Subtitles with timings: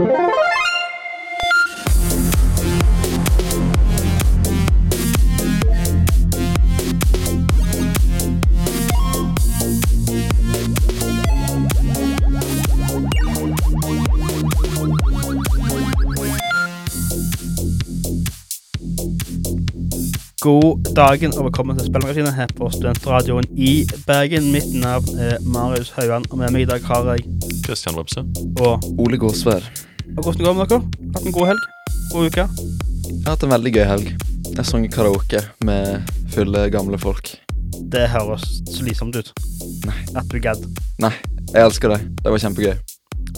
[0.00, 0.08] God
[20.96, 24.48] dagen og velkommen til Spillmagasinet her på Studentradioen i Bergen.
[24.52, 27.28] Mitt navn er Marius Hauan, og med meg i dag har jeg
[27.66, 28.24] Kristian Vebse.
[28.60, 29.79] og Ole Gåsvær.
[30.16, 30.80] Og Hvordan går det med dere?
[31.14, 31.64] Hatt en god helg?
[32.12, 32.44] God uke?
[33.10, 34.08] Jeg har hatt en veldig gøy helg.
[34.50, 37.30] Jeg sang karaoke med fulle, gamle folk.
[37.92, 39.30] Det høres slitsomt ut.
[39.86, 39.98] Nei.
[40.18, 40.64] At du gadd.
[41.02, 41.12] Nei,
[41.52, 42.00] jeg elsker det.
[42.24, 42.74] Det var kjempegøy.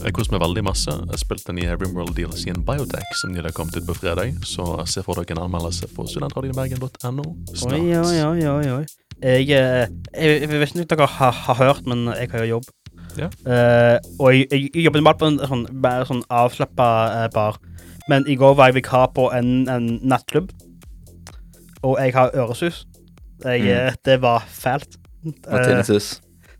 [0.02, 0.96] Jeg koste meg veldig masse.
[1.12, 4.34] Jeg spilte den i Rimworld DLC-en Biotech, som nylig har kommet ut på fredag.
[4.48, 7.78] Så se for dere en anmeldelse på studentradiobergen.no snart.
[7.78, 8.84] Oi, oi, oi, oi, oi.
[9.22, 9.84] Jeg, eh,
[10.16, 12.72] jeg, jeg vet ikke om dere har, har hørt, men jeg har jo jobb.
[13.18, 13.28] Ja.
[13.44, 15.66] Eh, og jeg, jeg, jeg jobber normalt på en sånn,
[16.08, 17.58] sånn avslappa uh, bar.
[18.10, 20.50] Men i går var jeg vikar på en, en nattklubb,
[21.82, 22.84] og jeg har øresus.
[23.44, 23.68] Jeg, Mm.
[23.68, 24.98] eh, Det var fælt.
[25.46, 25.88] Og Uh,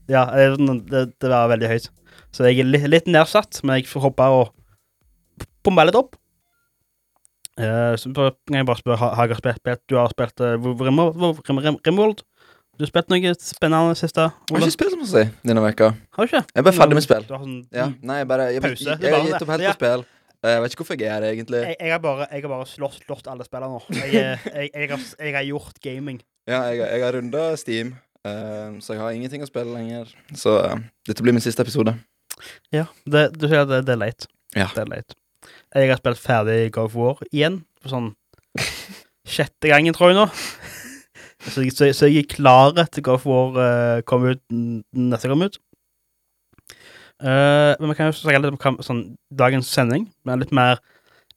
[0.08, 0.56] ja, eh,
[0.90, 1.90] det, det var veldig høyt.
[2.32, 4.42] Så jeg er litt, litt nedsatt, men jeg får håpe å
[5.64, 6.16] pumpe litt opp.
[7.60, 10.56] Uh, så kan jeg bare spørre, har, har jeg spilt, spilt Du har spilt uh,
[10.56, 12.22] Rimworld?
[12.78, 14.24] Du har spilt noe spennende siste?
[14.48, 15.90] Jeg har ikke spilt så mye denne veka.
[16.16, 16.40] Har du ikke?
[16.48, 17.26] Jeg er bare ferdig med spill.
[17.28, 18.86] Du har sånn, Ja, nei, jeg bare Jeg, Pause.
[18.86, 19.72] jeg, jeg, jeg har gitt opp helt Ja.
[19.74, 20.04] på spill.
[20.42, 21.60] Eh, Jeg vet ikke hvorfor jeg er her, egentlig.
[21.68, 23.82] jeg, jeg har bare, jeg har bare slått, slått alle spillene nå.
[23.92, 26.22] Jeg, er- jeg, jeg, har, jeg har gjort gaming.
[26.48, 27.92] Ja, jeg, jeg har runda Steam,
[28.26, 30.08] uh, så jeg har ingenting å spille lenger.
[30.34, 31.94] Så uh, dette blir min siste episode.
[32.72, 34.26] Ja, det, du sier at det, det er leit.
[34.56, 34.66] Ja.
[34.74, 35.14] Det er leit.
[35.76, 38.10] Jeg har spilt ferdig God of War igjen, for sånn
[39.36, 40.26] sjette gangen, tror jeg nå.
[41.42, 44.42] Så, jeg- så, så jeg er klar til God of War komme kommer ut
[44.94, 45.58] neste gang ut.
[47.22, 49.02] Uh, men vi kan jo snakke litt om hva- sånn,
[49.38, 50.80] dagens sending, men litt mer,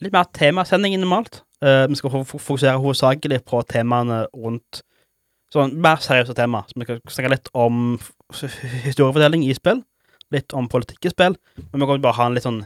[0.02, 1.44] litt mer temasending enn normalt.
[1.62, 4.81] Uh, vi skal fo- fo- fokusere hovedsakelig på temaene rundt
[5.53, 6.63] sånn mer seriøse tema.
[6.69, 8.00] Så vi kan snakke litt om
[8.85, 9.84] historiefortelling i spill,
[10.34, 11.38] litt om politikk i spill,
[11.72, 12.63] men vi kan bare ha en litt sånn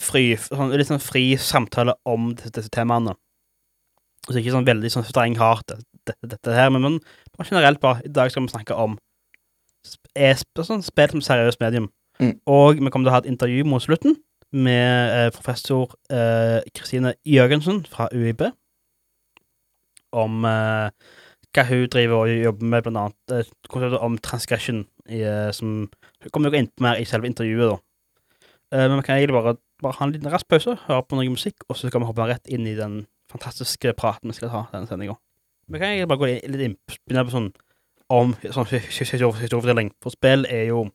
[0.00, 3.12] fri, sånn, litt sånn fri samtale om disse, disse temaene.
[4.28, 5.36] Så ikke sånn veldig sånn streng
[6.08, 8.98] dette, dette her, men, men generelt bare, i dag skal vi snakke om
[9.86, 11.88] sp- sånn spill som seriøst medium.
[12.20, 12.36] Mm.
[12.46, 14.18] Og vi kommer til å ha et intervju mot slutten
[14.52, 18.44] med eh, professor eh, Kristine Jørgensen fra UiB
[20.12, 20.90] om eh,
[21.52, 25.88] hva hun driver og jobber med, blant annet eh, konseptet om transgression, i, eh, som
[25.88, 27.80] hun kommer inn på mer i selve intervjuet, da.
[28.72, 31.32] Eh, men vi kan egentlig bare, bare ha en liten rask pause, høre på noe
[31.32, 33.02] musikk, og så skal vi hoppe rett inn i den
[33.32, 35.16] fantastiske praten vi skal ha denne sendinga.
[35.68, 37.52] Vi kan egentlig bare gå litt inn, begynne på sånn
[38.12, 39.92] om sånn historiefortelling.
[40.02, 40.86] For spill er jo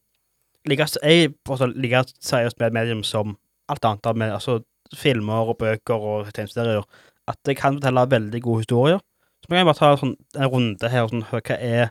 [0.70, 3.38] like, er på en måte like seriøst med medium som
[3.72, 4.60] alt annet med, altså
[4.96, 6.86] filmer og bøker og tegneserier.
[7.28, 9.02] At det kan fortelle veldig gode historier.
[9.44, 11.06] Så vi kan bare ta sånn, en runde her.
[11.06, 11.90] og Sånn, hva er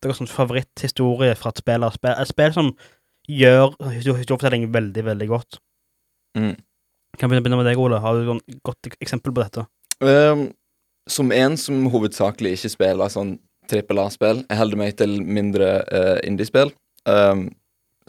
[0.00, 1.84] deres sånn favoritthistorie fra et spill?
[1.96, 2.70] Spill, et spill som
[3.28, 5.60] gjør historiefortelling veldig, veldig godt.
[6.38, 6.54] Mm.
[7.18, 8.00] Kan vi begynne med deg, Ole?
[8.00, 9.66] Har du et sånn godt eksempel på dette?
[10.00, 10.48] Um,
[11.08, 13.38] som en som hovedsakelig ikke spiller sånn
[13.70, 16.72] trippel A-spill, jeg holder meg til mindre uh, indie-spill,
[17.06, 17.48] um,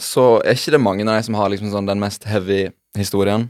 [0.02, 2.64] så er ikke det mange av de som har liksom sånn den mest heavy
[2.98, 3.50] historien.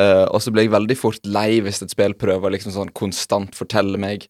[0.00, 3.52] Uh, og så blir jeg veldig fort lei hvis et spill prøver liksom sånn konstant
[3.58, 4.24] fortelle meg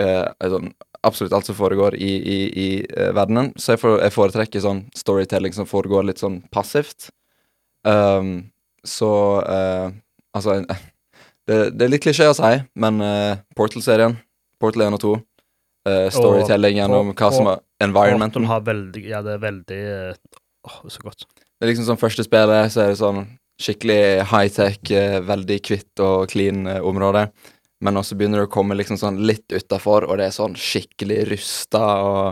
[0.00, 0.70] uh, sånn,
[1.04, 3.50] absolutt alt som foregår i, i, i uh, verdenen.
[3.60, 7.10] Så jeg, for, jeg foretrekker sånn storytelling som foregår litt sånn passivt.
[7.84, 8.50] Um,
[8.84, 9.10] så
[10.34, 10.56] Altså
[11.48, 14.16] det, det er litt klisjé å si, men uh, Portal-serien,
[14.62, 15.14] Portal 1 og 2,
[15.90, 18.44] uh, storytelling gjennom hva som er environmenten.
[18.44, 21.26] Portal har veldig Ja, det er veldig eh, Åh, så godt.
[21.28, 23.26] Det er liksom sånn første spillet, så er det sånn
[23.60, 27.28] skikkelig high-tech, uh, veldig kvitt og clean eh, område.
[27.84, 31.20] Men også begynner det å komme liksom sånn litt utafor, og det er sånn skikkelig
[31.28, 32.22] rusta og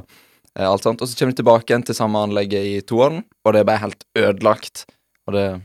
[0.56, 1.02] eh, alt sånt.
[1.02, 3.84] Og så kommer du tilbake igjen til samme anlegget i toeren, og det er bare
[3.84, 4.86] helt ødelagt.
[5.28, 5.60] Og det er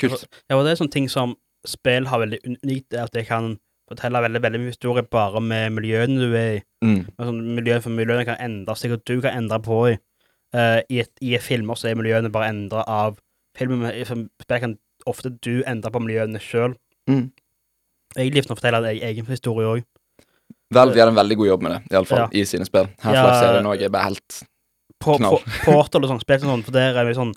[0.00, 0.28] kult.
[0.46, 1.34] Ja, og det er sånne ting som
[1.68, 5.76] spill har veldig unikt, er at det kan fortelle veldig, veldig mye historie bare med
[5.76, 6.62] miljøene du er i.
[6.84, 7.00] Mm.
[7.20, 9.96] Sånn, miljøene for miljøene kan endre seg, og du kan endre på i.
[10.56, 13.18] Uh, i, et, I filmer så er miljøene bare endra av
[13.58, 14.76] filmen, men i spill kan
[15.06, 16.74] ofte du endre på miljøene sjøl.
[17.10, 17.28] Mm.
[18.16, 19.86] Egentlig for å fortelle en egen historie òg.
[20.74, 22.28] Valve gjør en veldig god jobb med det, iallfall Ja.
[22.32, 22.88] i sine spill.
[23.04, 23.40] Half-Life Ja.
[23.42, 24.42] serien òg er bare helt
[24.98, 25.38] På, Knall.
[25.38, 27.34] på, Portal og sånn, spill sånn, for der er det sånn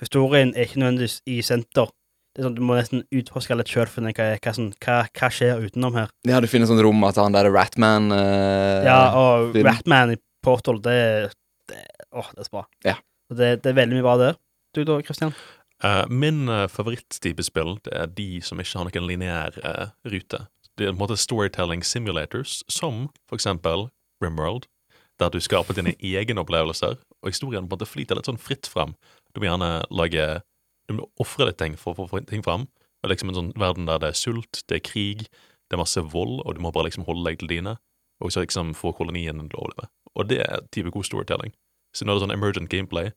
[0.00, 1.90] Historien er ikke nødvendigvis i senter.
[2.30, 4.52] Det er sånn, Du må nesten utforske litt sjøl for å finne hva, hva,
[4.84, 6.10] hva, hva skjer utenom her.
[6.28, 9.66] Ja, du finner sånn rom at han der Ratman eh, Ja, og film.
[9.66, 10.98] Ratman i Portal, det,
[11.70, 11.80] det
[12.14, 12.66] Åh, det er så bra.
[12.86, 12.96] Ja.
[13.30, 14.38] Og det, det er veldig mye bra der.
[14.74, 15.34] Du da, Christian?
[15.82, 20.44] Uh, min uh, favoritttype spill det er de som ikke har noen lineær uh, rute.
[20.76, 23.88] Det er på en måte storytelling simulators, som for eksempel
[24.22, 24.68] Rimworld,
[25.20, 28.68] der du skaper dine egne opplevelser, og historien på en måte flyter litt sånn fritt
[28.68, 28.94] fram.
[29.32, 30.26] Du må gjerne lage
[30.90, 32.66] Du må ofre litt ting for å få ting fram.
[33.04, 35.22] er liksom en sånn verden der det er sult, det er krig,
[35.70, 37.76] det er masse vold, og du må bare liksom holde deg til dine,
[38.20, 39.86] og så liksom få kolonien til å overleve.
[40.18, 41.54] Og det er type god storytelling.
[41.94, 43.12] Så nå er det sånn emergent gameplay,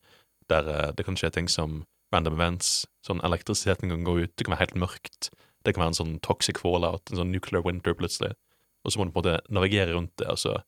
[0.53, 1.81] der eh, det kan skje ting som
[2.13, 5.31] random events, sånn elektrisiteten kan gå ut, det kan være helt mørkt,
[5.65, 8.35] det kan være en sånn toxic fallout, en sånn nuclear winter plutselig,
[8.85, 10.59] og så må du på en måte navigere rundt det, altså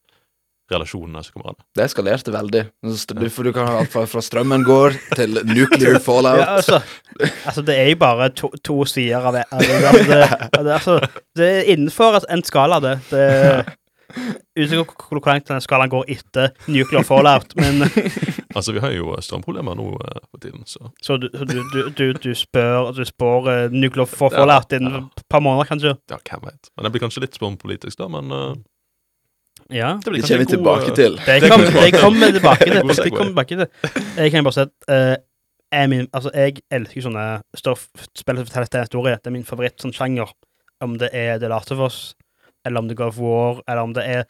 [0.72, 1.60] relasjonene som kommer an.
[1.78, 2.64] Det eskalerte veldig.
[2.82, 6.42] Du, for du kan ha alt fra, fra strømmen går til nuclear fallout.
[6.42, 6.82] Ja, altså,
[7.46, 9.46] altså, det er jo bare to, to sider av det.
[9.54, 10.22] Altså, det, det,
[10.66, 11.00] det, altså,
[11.38, 13.00] det er innenfor en skala, det.
[13.14, 13.26] det
[14.56, 17.82] Usikker på hvor langt den skalaen går etter nuclear fallout, men
[18.56, 21.80] Altså, vi har jo strømproblemer nå eh, på tiden, så så du, så du, du,
[21.98, 25.96] du, du spør Du spår uh, nuclear fa- fallout innen et par måneder, kanskje?
[26.14, 26.70] ja, hvem vet.
[26.78, 28.54] Men det blir kanskje litt politisk da, men eh,
[29.74, 30.00] Ja.
[30.06, 31.16] det Det kommer vi tilbake eh, til.
[31.26, 32.74] Det kommer vi tilbake til.
[32.88, 33.68] Det kommer tilbake til.
[34.18, 35.16] Jeg kan bare si at eh,
[35.72, 37.26] er min, altså, jeg elsker sånne
[37.58, 39.18] stoff, spill som forteller en historie.
[39.18, 40.32] Det er min favoritt sånn sjanger.
[40.84, 42.16] Om det er The Last of Us,
[42.66, 44.26] eller om det går for War, eller om det er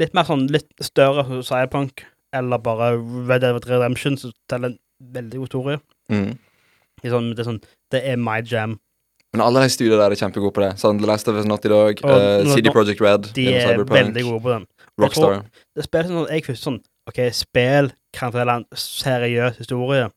[0.00, 2.94] litt mer sånn litt større Cyberpunk, eller bare
[3.28, 4.78] Red Dead Redemption, som forteller en
[5.14, 5.82] veldig god historie.
[6.12, 6.32] Mm.
[7.02, 7.60] Det er sånn, det er, sånn,
[7.92, 8.78] det er my jam.
[9.32, 10.72] Men alle de studiene der er kjempegode på det.
[10.80, 14.24] Sånn The Last of Us Not i dag, uh, CD Projekt Red, De er veldig
[14.26, 14.66] gode på den.
[15.00, 15.44] Rockstar.
[15.76, 16.80] Det spiller sånn jeg først sånn
[17.10, 20.10] OK, spill kan fortelle en seriøs historie.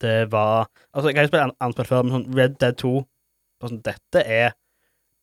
[0.00, 2.92] Det var Altså, jeg har spilt andre spill før, men sånn Red Dead 2
[3.60, 4.54] bare sånn, Dette er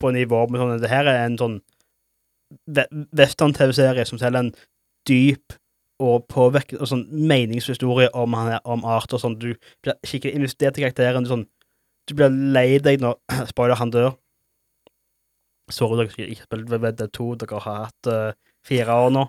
[0.01, 1.61] på nivå med sånn Det her er en sånn
[3.15, 4.53] western-TV-serie som selger en
[5.07, 5.55] dyp
[6.01, 9.37] og påvirket og sånn meningshistorie om, han om art og sånn.
[9.39, 9.53] Du
[9.85, 11.23] blir skikkelig investert i karakteren.
[11.23, 11.45] Du, sånn,
[12.09, 13.19] du blir lei deg når
[13.53, 14.15] spoiler, han dør.
[15.73, 17.27] Sorry, dere har ikke spilt Red Dead 2.
[17.41, 19.25] Dere har hatt uh, fire år nå.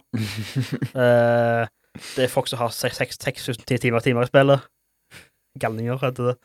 [0.99, 1.65] uh,
[2.17, 4.71] det er folk som har 6000 timer, timer i spillet.
[5.61, 6.39] Galninger, heter det.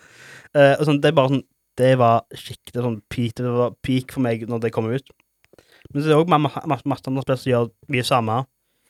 [0.52, 1.46] Uh, og sånn, det er bare sånn
[1.78, 5.12] Det var skikkelig sånn peak, det var peak for meg når det kom ut.
[5.94, 8.38] Men så er det òg masse, andre spill som gjør mye samme.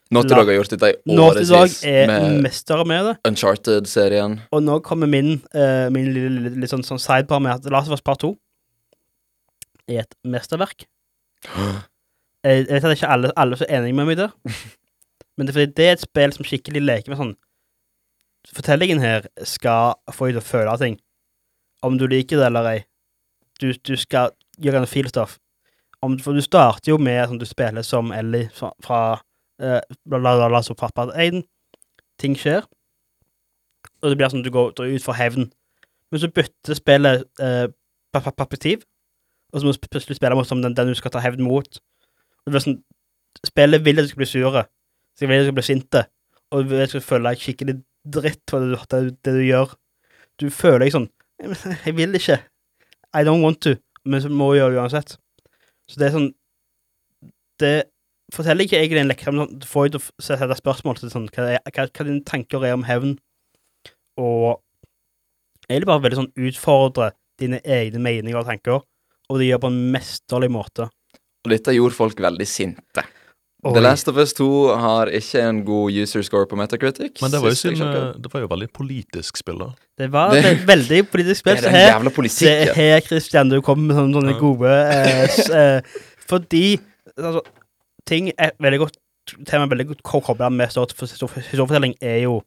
[0.07, 3.15] Naughty til Dog har gjort dette i årevis er med mestere med det.
[3.27, 4.37] Uncharted-serien.
[4.55, 7.91] Og nå kommer min, uh, min lille, lille, litt sånn, sånn sidebar med at Last
[7.91, 8.31] of Us Part 2
[9.91, 10.87] er et mesterverk.
[11.45, 14.31] Jeg, jeg vet at ikke alle, alle er enige med meg der,
[15.35, 17.35] men det er fordi det er et spill som skikkelig leker med sånn
[18.55, 20.93] Fortellingen her skal få deg til å føle ting,
[21.83, 22.77] om du liker det eller ei.
[23.59, 24.31] Du, du skal
[24.63, 25.33] gjøre en filstoff.
[26.05, 29.01] Om, for du starter jo med sånn du spiller som Ellie fra, fra
[29.59, 31.43] eh, la, la, la, la, så pappa Aiden.
[32.21, 32.63] Ting skjer,
[34.01, 35.49] og det blir sånn at du går ut for hevn.
[36.11, 37.65] Men så bytter spillet eh,
[38.15, 38.85] perspektiv,
[39.53, 41.67] og så må du plutselig spille mot som den, den du skal ta hevn mot.
[41.77, 42.79] Og det blir sånn,
[43.45, 44.63] Spillet vil at du skal bli sure,
[45.17, 46.01] så vil at du skal bli sinte,
[46.51, 47.75] og du du skal føle deg skikkelig
[48.17, 49.75] dritt for det, du- det, det du gjør.
[50.41, 51.09] Du føler deg sånn
[51.85, 52.39] Jeg vil ikke.
[53.13, 53.75] I don't want to.
[54.05, 55.17] Men så må jeg gjøre det uansett.
[55.87, 56.31] Så det er sånn
[57.59, 57.75] Det
[58.33, 61.45] forteller ikke egentlig en lekse, men sånn, det får f- sette spørsmål til sånn, hva,
[61.63, 63.13] hva, hva dine tanker er om hevn.
[64.17, 64.59] Og
[65.69, 68.81] egentlig bare veldig sånn utfordre dine egne meninger og tanker,
[69.29, 70.87] og det gjør på en mesterlig måte.
[71.45, 73.03] Og dette gjorde folk veldig sinte.
[73.65, 73.71] Oi.
[73.73, 74.47] The Last of Us 2
[74.79, 77.17] har ikke en god user score på Metacritic.
[77.23, 77.95] Men det var jo, sjekket.
[77.97, 79.69] eh, det var jo veldig politisk spill, da.
[79.97, 81.55] Det var Det- et veldig politisk spill.
[81.61, 82.75] Det er den jævla se politikken.
[82.75, 85.81] her, Christian, du kommer med sånne, sånne gode eh, s, eh,
[86.29, 86.77] Fordi
[87.17, 87.41] altså,
[88.05, 88.97] ting er veldig godt
[89.45, 92.37] Tema er veldig godt kobla med for- historiefortelling, er jo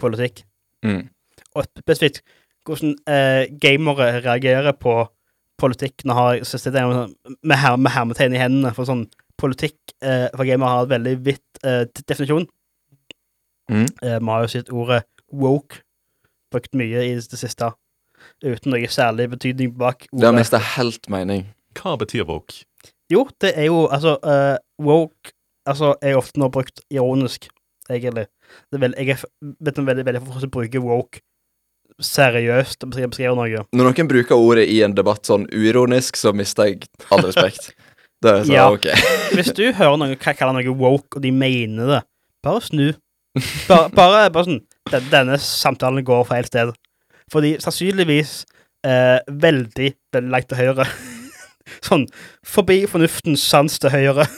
[0.00, 0.44] politikk.
[0.82, 1.10] Mm.
[1.54, 2.22] Og spesifikt
[2.64, 4.94] hvordan eh, gamere reagerer på
[5.62, 6.04] politikk.
[6.08, 9.06] Nå har jeg med, med, her, med hermetegn i hendene, for sånn
[9.40, 12.46] politikk eh, for gamer har et veldig vidt eh, definisjon.
[13.70, 13.86] Mm.
[14.02, 15.02] Eh, Vi har jo sett ordet
[15.32, 15.82] woke
[16.52, 17.70] brukt mye i det siste,
[18.44, 20.20] uten noe særlig betydning bak ordet.
[20.20, 21.46] Det har mista helt mening.
[21.78, 22.66] Hva betyr woke?
[23.12, 25.32] Jo, det er jo altså uh, Woke
[25.68, 27.48] altså, er ofte nå brukt ironisk,
[27.90, 28.26] egentlig.
[28.68, 31.22] Det er vel, jeg er veldig, veldig, veldig for å bruke woke
[32.00, 33.64] seriøst beskriver beskrive beskrive noe.
[33.76, 37.72] Når noen bruker ordet i en debatt sånn uironisk, så mister jeg all respekt.
[38.22, 38.68] Det er så, Ja.
[38.72, 38.86] ok.
[39.36, 42.00] Hvis du hører noen ka- kalle noe woke, og de mener det,
[42.44, 42.92] bare snu.
[43.68, 44.60] Bare, bare, bare sånn
[44.92, 46.72] den, Denne samtalen går feil sted.
[47.32, 48.42] Fordi sannsynligvis
[48.84, 49.92] eh, veldig
[50.28, 50.84] langt til høyre.
[51.88, 52.04] sånn
[52.44, 54.28] forbi fornuftens sans til høyre,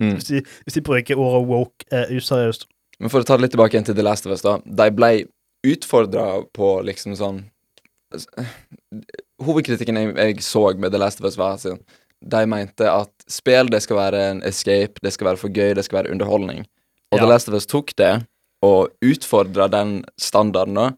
[0.00, 0.14] Mm.
[0.16, 2.62] hvis, de, hvis de bruker ordet woke eh, useriøst.
[3.04, 4.54] Men for å ta det litt tilbake igjen til The Last of Us, da.
[4.64, 5.10] De ble
[5.66, 7.42] utfordra på liksom sånn
[9.40, 11.66] Hovedkritikken jeg, jeg så med The Last of Us, var at
[12.20, 15.86] de mente at spill det skal være en escape, det skal være for gøy, det
[15.86, 16.64] skal være underholdning.
[17.12, 17.22] Og Ja.
[17.24, 18.26] The Last of Us tok det
[18.66, 20.90] og utfordra den standarden, da,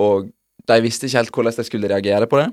[0.00, 0.30] og
[0.70, 2.48] de visste ikke helt hvordan de skulle reagere på det,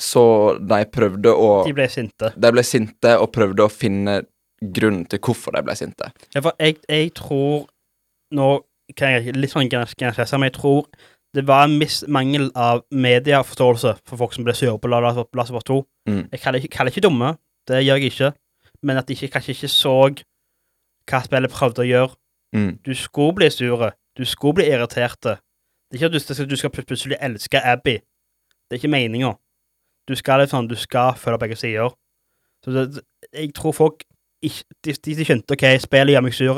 [0.00, 0.24] så
[0.58, 2.32] de prøvde å De ble sinte.
[2.34, 4.22] De ble sinte og prøvde å finne
[4.62, 6.10] grunnen til hvorfor de ble sinte.
[6.34, 7.68] Ja, for jeg, jeg tror
[8.32, 8.62] Nå
[8.96, 10.86] kan jeg litt sånn generalisere, men jeg tror
[11.34, 15.24] det var en viss mangel av medieforståelse for folk som ble sure på La- La-
[15.34, 15.78] Last of Us 2.
[16.08, 16.28] Mm.
[16.32, 17.30] Jeg kaller ikke, kaller ikke dumme,
[17.68, 18.32] det gjør jeg ikke,
[18.82, 19.94] men at de ikke, kanskje ikke så
[21.08, 22.14] hva spillet prøvde å gjøre.
[22.54, 22.72] Mm.
[22.84, 25.38] Du skulle bli sure, du skulle bli irriterte.
[25.90, 27.98] Det er ikke at du, skal- du skal plutselig elske Abby.
[28.68, 29.34] Det er ikke meninga.
[30.08, 31.90] Du skal liksom, du skal følge begge sider.
[32.64, 34.04] Så det, det- jeg tror folk
[34.42, 36.54] ikke, de, de, de skjønte OK, spillet gjør meg sur,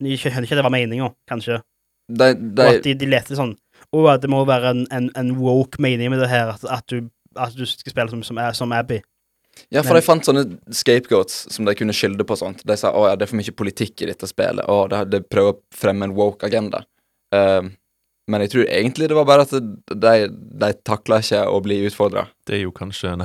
[0.00, 1.60] men de skjønte ikke at det var meninga, kanskje.
[2.10, 3.54] De, de, Og at de, de lette sånn
[3.94, 6.84] Og at det må være en, en, en woke mening med det her, at, at,
[6.90, 7.06] du,
[7.38, 9.00] at du skal spille som, som, som Abby.
[9.68, 12.62] Ja, for Men- de fant sånne scapegoats som de kunne skylde på sånt.
[12.66, 15.20] De sa å ja, det er for mye politikk i dette spillet, og det, de
[15.26, 16.84] prøver å fremme en woke agenda.
[17.34, 17.72] Um,
[18.30, 22.28] men jeg tror egentlig det var bare at de, de takla ikke å bli utfordra.
[22.46, 23.16] Det er jo kanskje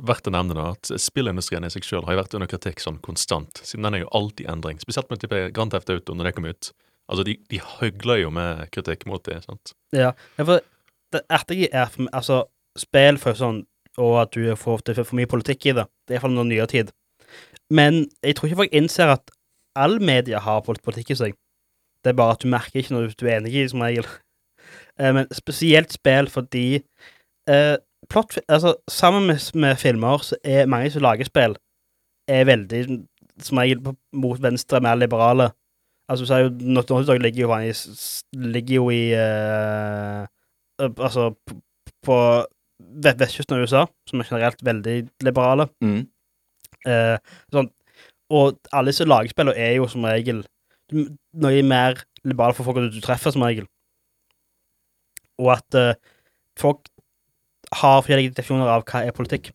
[0.00, 3.60] verdt å nevne da, at spillindustrien i seg selv har vært under kritikk sånn konstant,
[3.60, 4.80] siden den er jo alltid i endring.
[4.80, 6.72] Spesielt med type Grand Theft Auto når det kom ut.
[7.10, 9.74] Altså, de, de høgler jo med kritikk mot det, sant.
[9.92, 10.62] Ja, for
[11.14, 12.42] det artige er for meg, altså,
[12.78, 13.62] spill for sånn,
[14.00, 15.86] og at du får er for mye politikk i det.
[16.04, 16.90] Det er iallfall noe nyere tid.
[17.70, 19.34] Men jeg tror ikke folk innser at
[19.78, 21.36] all media har politikk i seg.
[22.04, 24.08] Det er bare at du merker ikke når du er enig i, som regel.
[24.94, 26.76] Eh, Men spesielt spill fordi
[27.50, 27.76] eh,
[28.08, 31.56] plott, altså, Sammen med, med filmer så er mange som lager spill,
[32.30, 33.00] er veldig
[33.42, 33.82] som regel
[34.14, 35.50] mot venstre, mer liberale.
[36.08, 37.74] Altså, så er jo Naughty Dog ligger jo
[38.36, 40.26] Ligger jo i eh,
[40.84, 41.30] Altså
[42.04, 42.16] på
[42.78, 45.68] ve- vestkysten av USA, som er generelt veldig liberale.
[45.80, 46.02] Mm.
[46.84, 47.16] Uh,
[47.54, 47.70] sånn,
[48.34, 50.42] og alle disse lagspillene er jo som regel
[50.92, 53.64] noe mer liberale for folk du, du treffer, som regel.
[55.40, 55.94] Og at uh,
[56.60, 56.84] folk
[57.72, 59.52] har forskjellige definisjoner av hva er politikk.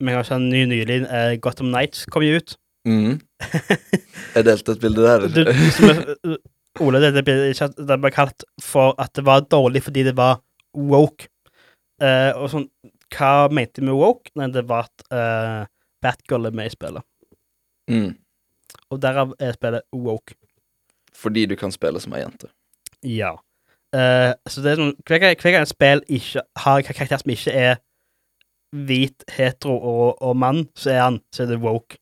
[0.00, 2.54] Vi kan se en ny nylig uh, Gotham Nights kom jo ut.
[2.88, 3.18] Mm.
[4.34, 5.26] Jeg delte et bilde der.
[5.32, 5.42] Du,
[5.74, 6.38] som er,
[6.80, 10.38] Ole, det, det, ble, kalt for at det var dårlig fordi det var
[10.76, 11.26] woke.
[12.00, 12.68] Eh, og sånn,
[13.10, 14.30] hva mente de med woke?
[14.38, 15.66] Nei, det var at eh,
[16.00, 17.06] Batgirl er med i spillet.
[17.90, 18.12] Mm.
[18.94, 20.38] Og derav er spillet woke.
[21.16, 22.52] Fordi du kan spille som ei jente.
[23.04, 23.34] Ja.
[23.96, 27.18] Eh, så det er sånn Hver gang hver gang et spill ikke har en karakter
[27.18, 27.80] som ikke er
[28.70, 31.98] hvit, hetero og, og mann, så er han så er det woke.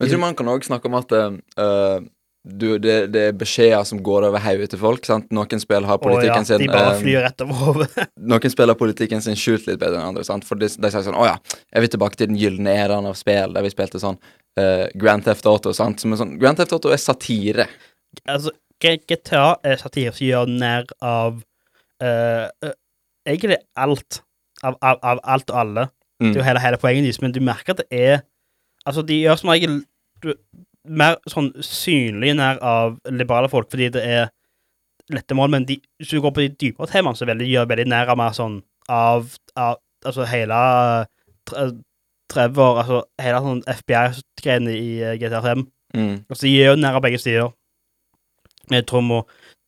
[0.00, 2.00] Men jeg tror man kan òg snakke om at uh,
[2.40, 5.04] du, det, det er beskjeder som går over hodet til folk.
[5.04, 5.26] sant?
[5.34, 8.06] Noen spill har ja, politikken sin de bare eh, flyr rett over hodet.
[8.32, 10.24] Noen spiller politikken sin skjult litt bedre enn andre.
[10.24, 10.46] sant?
[10.48, 11.36] For de, de sier sånn Å ja,
[11.68, 15.26] jeg vil tilbake til den gylne æraen av spill, der vi spilte sånn uh, Grand
[15.26, 15.74] Theft Auto.
[15.76, 16.00] sant?
[16.00, 17.68] Som er sånn, Grand Theft Auto er satire.
[18.24, 21.42] altså, GTA er satire som gjør nær av
[22.00, 22.72] uh,
[23.28, 24.22] egentlig alt.
[24.64, 25.88] Av, av, av alt og alle.
[26.20, 26.32] Mm.
[26.32, 28.18] Det er jo hele, hele poenget deres, men du merker at det er
[28.88, 29.80] Altså, de gjør som regel
[30.88, 34.30] mer sånn synlig nær av liberale folk, fordi det er
[35.10, 37.86] lette mål, men de, hvis du går på de dypere temaene, så veldig, gjør veldig
[37.90, 38.60] nær av mer sånn
[38.90, 40.56] av, av Altså hele
[41.44, 41.66] tre,
[42.32, 45.64] Trevor Altså hele sånn FBI-greiene i eh, GTA 5.
[45.98, 46.14] Mm.
[46.30, 47.50] Altså, de gjør nær av begge sider.
[48.70, 49.18] Jeg tror må,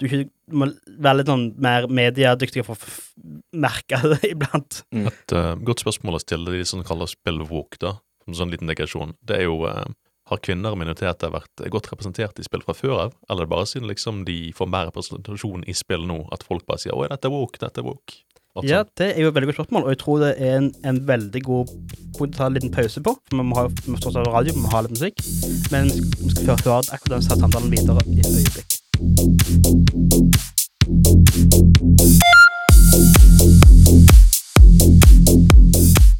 [0.00, 0.22] du ikke,
[0.54, 0.68] må
[1.02, 3.10] være litt sånn mer mediedyktig for å f-
[3.52, 4.80] merke det iblant.
[4.94, 8.70] Et uh, godt spørsmål å stille de som kaller spill woke, da, som sånn liten
[8.70, 9.84] digresjon, det er jo eh,
[10.30, 13.54] har kvinner og minoriteter vært godt representert i spill fra før av, eller er det
[13.54, 17.08] bare siden liksom de får mer representasjon i spill nå, at folk bare sier 'Å,
[17.10, 18.22] dette er woke, dette er woke'?
[18.52, 18.68] Sånn.
[18.68, 20.98] Ja, det er jo et veldig godt spørsmål, og jeg tror det er en, en
[21.08, 21.70] veldig god
[22.18, 23.14] punkt å ta en liten pause på.
[23.30, 25.24] For vi må ha vi må ha radio, vi må ha litt musikk.
[25.72, 30.01] Men vi skal, høre akkurat den samtalen videre i et øyeblikk.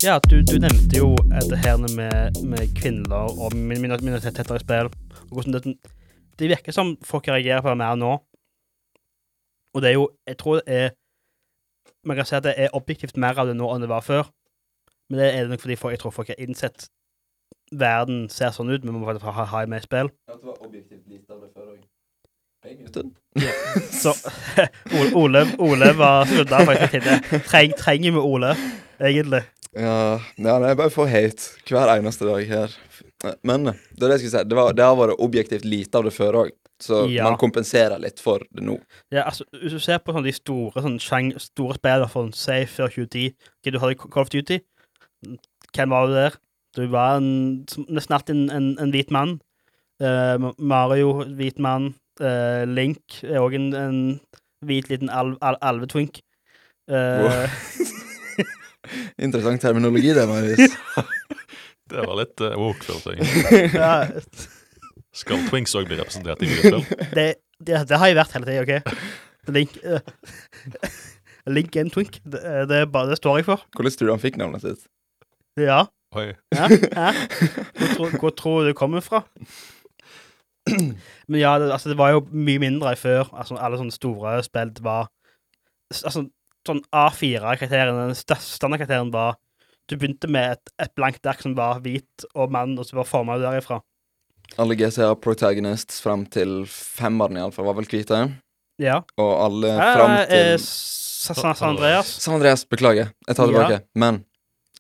[0.03, 1.13] Ja, du, du nevnte jo
[1.51, 4.89] det her med, med kvinner og min- min- minoriteter i spill.
[5.31, 5.77] Og hvordan det,
[6.39, 8.13] det virker som folk reagerer på det mer nå.
[9.75, 10.91] Og det er jo Jeg tror det er
[12.05, 14.27] Man kan si at det er objektivt mer av det nå enn det var før.
[15.11, 16.89] Men det er nok fordi folk, jeg tror folk har innsett
[17.73, 20.11] verden ser sånn ut, men vi må faktisk ha, ha med i spill.
[20.29, 21.81] At det var objektivt lite av det før òg.
[23.91, 24.13] Så
[24.99, 27.41] Ole, Ole, Ole var sludda faktisk til det.
[27.47, 28.51] Treng, trenger vi Ole,
[29.01, 29.41] egentlig.
[29.73, 32.75] Ja, ja nei, jeg bare får hate hver eneste dag her.
[33.47, 34.49] Men det er det jeg skulle si.
[34.51, 36.51] Det, var, det har vært objektivt lite av det før òg.
[36.83, 37.25] så Ja.
[37.25, 38.75] man kompenserer litt for det nå.
[39.15, 40.99] Ja, altså, Hvis du ser på sånn de store sånn,
[41.39, 44.59] store spillene fra sånn, si før 2010 Ok, Du hadde Call of Duty.
[45.73, 46.37] Hvem var du der?
[46.75, 49.41] Du var en, nesten alltid en, en, en hvit mann.
[50.03, 51.95] Uh, Mario, hvit mann.
[52.21, 54.21] Uh, Link er òg en, en
[54.67, 56.21] hvit liten alv, al, alvetwink.
[56.91, 57.47] Uh, Wow.
[59.23, 60.77] Interessant terminologi, det, Marius.
[61.93, 64.23] Det var litt uh, woke, følte jeg.
[65.13, 67.09] Skal Twinks òg bli representert i videospill?
[67.13, 67.25] det,
[67.61, 69.03] det, det har jeg vært hele tida, OK?
[69.53, 69.99] Link uh,
[71.53, 72.21] Link and twink.
[72.25, 73.67] Det, det, er bare, det står jeg for.
[73.77, 74.87] Hvordan tror du han fikk navnet sitt?
[75.61, 75.83] Ja.
[76.17, 76.31] Oi.
[76.55, 77.11] Ja, ja.
[77.77, 79.25] Hvor, tror- hvor tror du det kommer fra?
[81.29, 83.29] Men ja, det, altså, det var jo mye mindre før.
[83.35, 85.11] Altså, alle sånne store spill var
[85.93, 86.23] Altså,
[86.67, 89.37] sånn A4-karakteren, den største standardkarakteren var
[89.91, 93.05] Du begynte med et, et blankt ark som var hvit og mann, og så var
[93.09, 93.81] forma derifra.
[94.63, 98.21] Alle GTA Protagonists fram til femmeren iallfall var vel hvite.
[98.81, 99.01] Ja.
[99.19, 102.07] Og alle fram Eh, til Sa- San Andreas.
[102.23, 103.11] San Andreas, beklager.
[103.27, 103.67] Jeg tar det Ja.
[103.67, 103.85] tilbake.
[103.95, 104.25] Men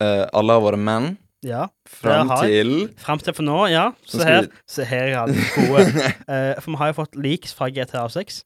[0.00, 1.66] eh, alle har vært menn Ja.
[1.88, 3.90] fram til Fram til for nå, ja.
[4.06, 4.48] Se her.
[4.66, 6.14] Se her, litt gode.
[6.28, 8.44] Eh, for vi har jo fått leaks fra GTA 6.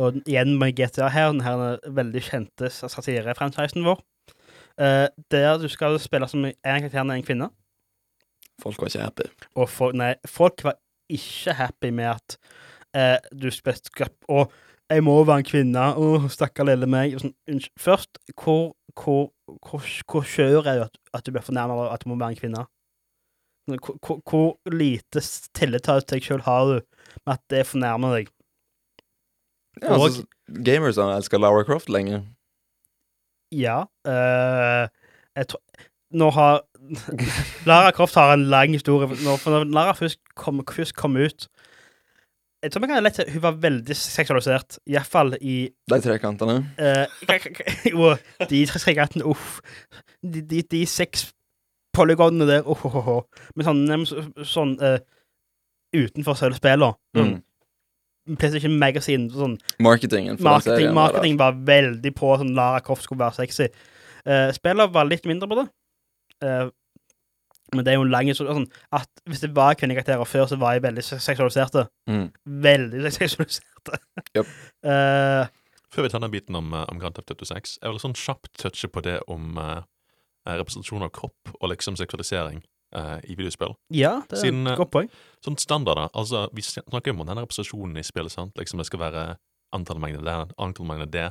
[0.00, 4.00] Og igjen med GTA her, den her veldig kjente satirefranchisen vår.
[4.80, 7.50] Eh, der du skal spille som en karakter og en kvinne.
[8.62, 9.28] Folk var ikke happy.
[9.54, 10.78] Og folk, nei, folk var
[11.12, 12.36] ikke happy med at
[12.96, 14.44] eh, du spilte Å,
[14.92, 15.86] jeg må være en kvinne.
[15.96, 17.18] Å, stakkar lille meg.
[17.20, 17.34] Sånn.
[17.80, 19.30] Først, hvor, hvor,
[19.60, 22.36] hvor, hvor skjør er du at, at du blir fornærma av at du må være
[22.36, 22.66] en kvinne?
[23.72, 25.22] Hvor, hvor, lite
[25.54, 28.32] tillit til deg sjøl har du med at det fornærmer deg?
[29.80, 30.24] Ja, Og- altså,
[30.64, 32.22] gamers har elska Lara Croft lenge.
[33.52, 33.84] Ja.
[34.08, 34.88] eh,
[35.36, 35.60] jeg tror
[36.12, 36.60] Nå har
[37.68, 39.08] Lara Croft har en lang historie.
[39.08, 41.46] Når, når Lara først kom, først kom ut
[42.62, 44.76] Jeg tror man kan lett si hun var veldig seksualisert.
[44.86, 46.58] Iallfall i De trekantene.
[47.90, 49.60] jo, uh, de trekantene Uff.
[50.22, 51.30] De, de, de seks
[51.96, 53.24] polygonene der oh, oh, oh.
[53.56, 54.06] Men sånn,
[54.46, 54.98] sånn uh,
[55.96, 57.00] utenfor selve spillet.
[57.16, 57.42] Sånn, Mm.
[58.26, 63.24] PlayStation Magazine sånn Marketingen for Marketing, serien marketing var veldig på sånn Lara Croft skulle
[63.24, 63.66] være sexy.
[64.22, 65.66] Uh, spillet var litt mindre på det.
[66.42, 66.68] Uh,
[67.72, 68.54] men det er jo en lang historie.
[68.54, 71.86] Sånn, at hvis det var kvinnekarakterer før, så var jeg veldig seksualiserte.
[72.10, 72.26] Mm.
[72.66, 73.98] Veldig seksualiserte.
[74.36, 74.52] yep.
[74.86, 75.48] uh,
[75.92, 78.16] Før vi tar den biten om, eh, om Grand Theft Auto 6, jeg vil sånn
[78.16, 79.82] kjapt touche på det om eh,
[80.48, 82.62] representasjon av kropp og liksom seksualisering
[82.98, 83.74] eh, i videospill.
[83.94, 85.08] ja, det er Siden, et eh, godt poeng.
[85.44, 86.10] Sånn standarder.
[86.18, 88.54] Altså, vi snakker jo om denne representasjonen i spillet, sant?
[88.58, 89.24] Liksom det skal være
[89.72, 91.26] antall mengder det, antall mengder det.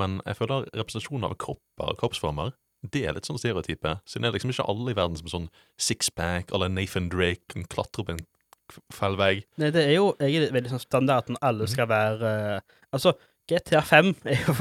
[0.00, 2.54] Men jeg føler representasjonen av kropper og kroppsformer,
[2.92, 3.96] det er litt sånn stereotype.
[4.06, 5.48] Siden det er liksom ikke alle i verden som er sånn
[5.80, 9.32] sixpack, eller Nathan Drake klatrer opp en vei.
[9.60, 13.12] Nei, det er jo egentlig veldig sånn standard at alle skal være uh, Altså,
[13.50, 14.54] GTA 5 er jo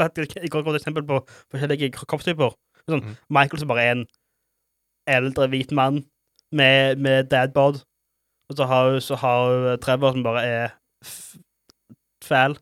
[0.00, 1.20] faktisk et godt godt eksempel på
[1.52, 2.56] forskjellige kroppstyper.
[2.88, 3.16] Sånn, mm.
[3.32, 4.04] Michael som bare er en
[5.06, 6.04] eldre hvit mann
[6.52, 7.82] med, med dadbod.
[8.50, 10.68] Og så har, så har Trevor som bare er
[11.04, 11.34] f
[12.24, 12.56] fæl.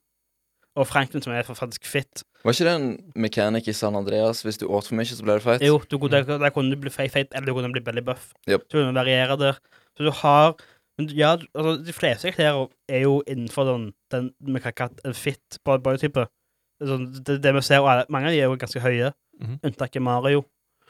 [0.77, 2.23] Og Franklin som er faktisk fit.
[2.45, 4.41] Var ikke det en mechanic i San Andreas?
[4.43, 5.63] Hvis du åt for mye, så ble det feit?
[5.67, 8.31] Jo, du, der, der kunne du bli feit, feit, eller du kunne bli veldig buff.
[8.49, 8.65] Yep.
[8.71, 9.59] Så kunne du variere der.
[9.97, 10.55] Så du har
[10.99, 15.59] men ja, altså, de fleste karakterer er jo innenfor den, den med kakat, en fit
[15.65, 16.27] bo- bodytype.
[16.85, 19.55] Sånn, det, det vi ser, og alle- mange av de er jo ganske høye, Mhm.
[19.65, 20.43] unntaket Mario,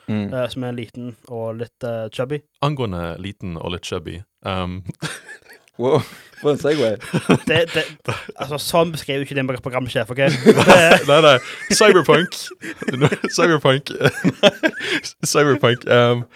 [0.08, 0.32] Mm.
[0.32, 2.40] uh, som er liten og litt uh, chubby.
[2.64, 4.80] Angående liten og litt chubby um,
[5.78, 6.02] Wow,
[6.40, 6.96] for en Segway.
[7.48, 7.84] Det, det,
[8.36, 10.20] altså, sånn beskriver jo ikke din programsjef, OK?
[11.08, 11.36] Nei, nei.
[11.72, 12.36] Cyberpunk.
[13.32, 13.94] Cyberpunk.
[15.24, 15.86] Cyberpunk.
[15.88, 16.26] Um,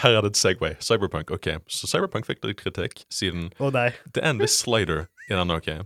[0.00, 0.78] her er det et Segway.
[0.80, 1.50] Cyberpunk, ok.
[1.68, 3.90] Så Cyberpunk fikk litt kritikk, siden nei.
[4.16, 5.84] det er en viss slider i denne, ok.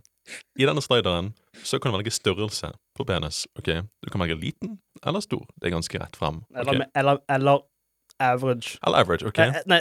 [0.59, 1.33] I denne slideren
[1.65, 3.71] så kan du velge størrelse på penis, ok.
[4.05, 5.47] Du kan velge liten eller stor.
[5.57, 6.43] Det er ganske rett frem.
[6.57, 7.65] Eller, eller, eller
[8.21, 8.79] average.
[8.87, 9.39] Eller average, ok.
[9.39, 9.81] Eh, Nei,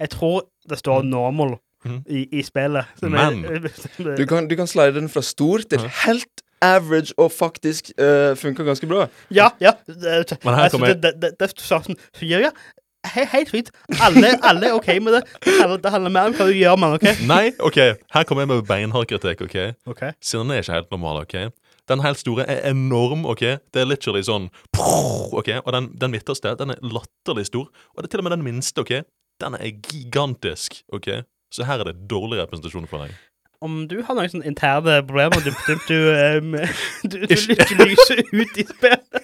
[0.00, 2.02] jeg tror det står normal mm.
[2.08, 2.84] i, i spillet.
[3.02, 3.44] Men-
[4.18, 8.64] Du kan, du kan slide den fra stor til helt average og faktisk uh, funker
[8.64, 9.06] ganske bra.
[9.32, 9.72] Ja, ja.
[9.86, 11.80] Det, Men her kommer kommer- det, det, det, det det, så
[12.22, 12.50] ja, ja.
[13.08, 13.70] He, helt fint.
[14.04, 15.22] Alle, alle er OK med det.
[15.44, 17.06] Det handler, det handler mer om hva du gjør, med OK?
[17.32, 17.78] Nei, ok.
[18.12, 19.56] Her kommer jeg med beinhard kritikk, ok.
[19.88, 20.02] Ok.
[20.20, 21.38] Siden den er ikke helt normal, ok?
[21.90, 23.46] Den helt store er enorm, ok?
[23.72, 25.48] Det er literally sånn ok?
[25.64, 27.70] Og den, den midterste, den er latterlig stor.
[27.94, 28.92] Og det er til og med den minste, ok?
[29.40, 31.10] Den er gigantisk, ok?
[31.50, 33.16] Så her er det dårlig representasjon for deg.
[33.60, 35.96] Om du har noen sånne interne problemer du, du, du,
[36.40, 36.54] um,
[37.12, 39.18] du, du, lyser ut i spillet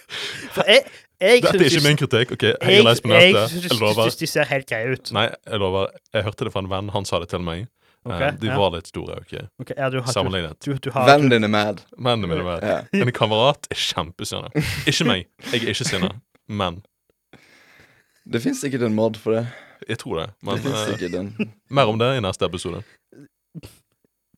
[0.53, 0.83] For jeg,
[1.25, 2.45] jeg Dette er ikke min kritikk, ok?
[2.45, 3.55] Jeg er på nettet.
[3.65, 4.11] Jeg lover.
[4.11, 5.13] syns de ser helt greie ut.
[5.17, 5.89] Nei, jeg lover.
[6.13, 7.65] Jeg hørte det fra en venn, han sa det til meg.
[8.07, 8.59] Okay, Eh, de ja.
[8.59, 9.33] var litt store, ok?
[9.59, 10.61] okay ja, du har, Sammenlignet.
[10.63, 11.81] du, du har Vennen din er mad.
[11.97, 12.63] Vennen min er mad.
[12.63, 12.77] Ja.
[13.03, 14.53] En kamerat er kjempesinna.
[14.87, 15.25] Ikke meg.
[15.51, 16.13] Jeg er ikke sinna.
[16.47, 16.83] Men
[18.23, 19.47] Det fins sikkert en mod for det.
[19.89, 20.29] jeg tror det.
[20.43, 21.33] Men det eh, en
[21.71, 22.85] mer om det i neste episode.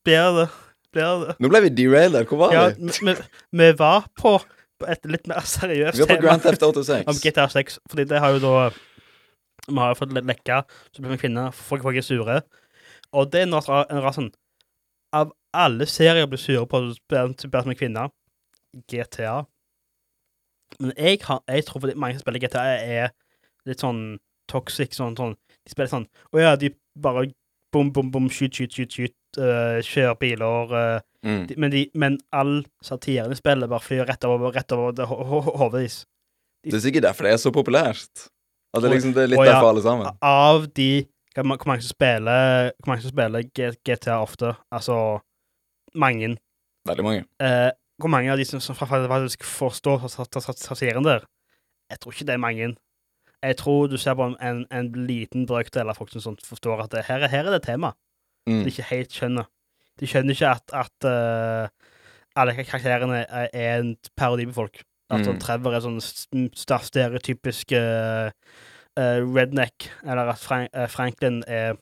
[0.07, 0.47] Blir det.
[0.95, 1.35] Blir det.
[1.43, 2.25] Nå ble vi derailed.
[2.29, 3.15] Hvor var Ja, vi?
[3.51, 4.37] vi, var på,
[4.79, 6.05] på et litt mer seriøst tema.
[6.05, 7.07] Vi var på Grand Theft Auto 6.
[7.11, 8.53] om GTA 6, fordi det har jo da
[9.69, 10.63] Vi har jo fått litt lekka,
[10.95, 12.39] så blir vi kvinner, folk, folk er sure.
[13.13, 14.31] Og det er en rar sånn
[15.13, 18.03] Av alle serier blir sure på å spille spille som en kvinne,
[18.89, 19.39] GTA.
[20.79, 23.13] Men jeg, har, jeg tror fordi mange som spiller GTA, er
[23.65, 24.93] litt sånn toxic.
[24.93, 25.33] Sånn, sånn
[25.65, 27.27] De spiller sånn Å ja, de bare
[27.71, 29.15] bom, bom, bom, skyt, skyt, skyt, skyt.
[29.37, 30.73] uh, kjør biler.
[30.73, 31.47] Uh, Mm.
[31.49, 35.03] de, men, de, men all satiren i spillet bare flyr rett over, rett over det
[35.05, 35.97] ho- ho- hodet deres.
[36.63, 38.29] Det er sikkert derfor det er så populært.
[38.73, 39.69] At det, liksom, det er litt derfor ja.
[39.73, 40.07] alle sammen.
[40.23, 41.05] Av de
[41.35, 43.43] Hvor mange som spiller Hvor mange som spiller
[43.83, 44.53] GTA ofte?
[44.71, 45.19] Altså
[45.95, 46.37] mange.
[46.87, 47.25] Veldig mange.
[47.43, 51.03] Uh, hvor mange av de som, som fa- fa- faktisk forstår sa- sa- sa- satiren
[51.03, 51.25] der?
[51.91, 52.75] Jeg tror ikke det er mange.
[53.43, 56.81] Jeg tror du ser på en, en, en liten brøkdel av folk som sånn forstår
[56.83, 57.93] at det, her, er- her er det tema.
[58.49, 58.63] Mm.
[58.65, 59.47] De ikke helt skjønner.
[59.99, 61.67] De skjønner ikke at, at uh,
[62.39, 64.81] alle karakterene er, er en parodi på folk.
[65.09, 65.41] At sånn Mm.
[65.41, 66.01] Trevor er sånn
[66.55, 68.29] stereotypisk uh,
[68.99, 71.77] uh, redneck, eller at Frank, Franklin er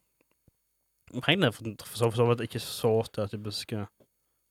[1.22, 3.74] Franklin er for, så- vidt ikke så stereotypisk.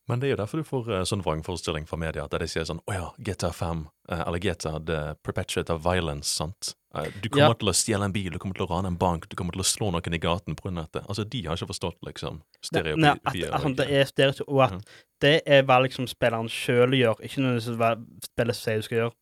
[0.08, 2.64] Men det er jo derfor du får uh, sånn vrangforestilling fra media, der de sier
[2.68, 3.80] sånn Å ja, GTA 5,
[4.12, 6.74] uh, eller GTA The Perpetuate of Violence, sant.
[7.22, 7.54] Du kommer Ja.
[7.54, 9.60] til å stjele en bil, du kommer til å rane en bank, du kommer til
[9.60, 11.02] å slå noen i gaten på dette.
[11.08, 12.40] Altså, de har ikke forstått, liksom,
[12.72, 13.54] Nei, nei, at, stereotypier.
[13.54, 14.78] at, det er stereotyp, og at Ja.
[15.20, 17.90] det er valg som spilleren sjøl gjør, ikke nødvendigvis hva
[18.24, 19.12] spillet sier du skal gjøre.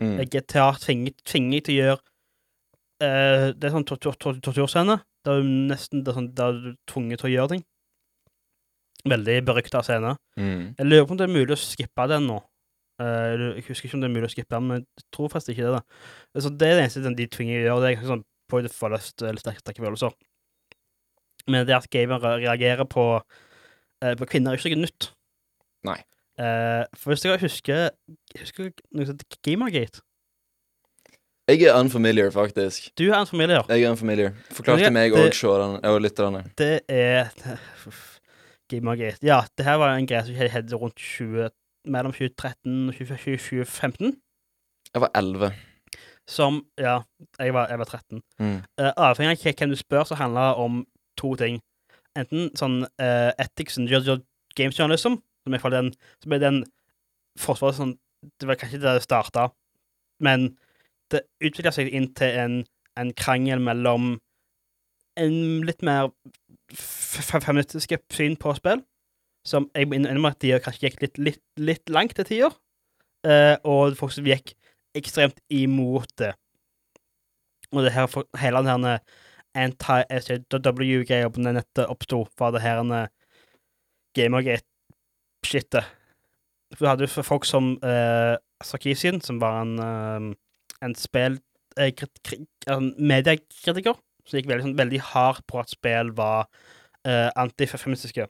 [0.00, 0.24] Mm.
[0.28, 2.00] GTA tvinger, tvinger til å gjøre
[3.02, 5.00] uh, Det er sånn tortur- tor- torturscene.
[5.24, 7.64] Det er jo nesten det er sånn, Da er du tvunget til å gjøre ting.
[9.06, 10.16] Veldig berykta scene.
[10.38, 10.74] Mm.
[10.78, 12.42] Jeg lurer på om det er mulig å skippe den nå.
[13.02, 15.54] Eh, jeg husker ikke om det er mulig å skippe den, men jeg tror faktisk
[15.54, 15.80] ikke det.
[15.80, 16.40] da.
[16.44, 17.82] Så det er det eneste de tvinger å gjøre.
[17.82, 20.14] Det er sånn på det forløst eller sterke, sterke følelser.
[21.50, 23.04] Men det at gamere reagerer på,
[24.02, 25.10] eh, på kvinner, er ikke noe nytt.
[25.84, 26.00] Nei.
[26.38, 27.90] Eh, for hvis jeg husker
[28.40, 30.00] Husker noe som heter Gamergate?
[31.46, 32.88] Jeg er unfamiliar, faktisk.
[32.96, 33.66] Du er unfamiliar.
[33.68, 34.32] Jeg er unfamiliar.
[34.50, 36.40] Forklar til meg og seerne og lytterne.
[36.56, 37.28] Det er
[38.72, 39.20] Gamergate.
[39.22, 41.50] Ja, det her var en greie som skjedde rundt 20,
[41.86, 44.14] mellom 2013 og 2015.
[44.94, 45.52] Jeg var elleve.
[46.26, 47.00] Som Ja,
[47.38, 48.22] jeg var, jeg var 13.
[48.40, 48.56] Mm.
[48.80, 50.78] Uh, avhengig av hvem du spør, så handler det om
[51.20, 51.60] to ting.
[52.16, 54.22] Enten sånn uh, ethics and gamesjournalism, ju-
[54.56, 55.92] games journalism, som den,
[56.22, 56.62] som er den
[57.38, 57.96] forsvaret sånn
[58.40, 59.50] Det var kanskje der det starta,
[60.24, 60.54] men
[61.12, 62.54] det utvikla seg inn til en,
[62.96, 64.14] en krangel mellom
[65.20, 65.34] en
[65.66, 66.08] litt mer
[66.72, 68.80] f- f- feministiske syn på spill,
[69.46, 72.56] som jeg må innrømme at de kanskje gikk litt, litt, litt langt til tider,
[73.28, 74.54] eh, og folk som gikk
[74.96, 76.32] ekstremt imot det.
[77.74, 79.00] Og det her, hele den her
[79.54, 82.82] anti-SJW-greia på nettet oppsto fra det her
[84.14, 85.84] Gamergate-shitet.
[86.74, 90.30] For du hadde jo folk som uh, Sarkisian, som var en, eh,
[90.86, 91.38] en spill...
[91.78, 91.92] eh,
[92.70, 96.46] en mediekritiker, som gikk veldig, sånn, veldig hardt på at spill var
[97.06, 98.26] uh, antifeministiske.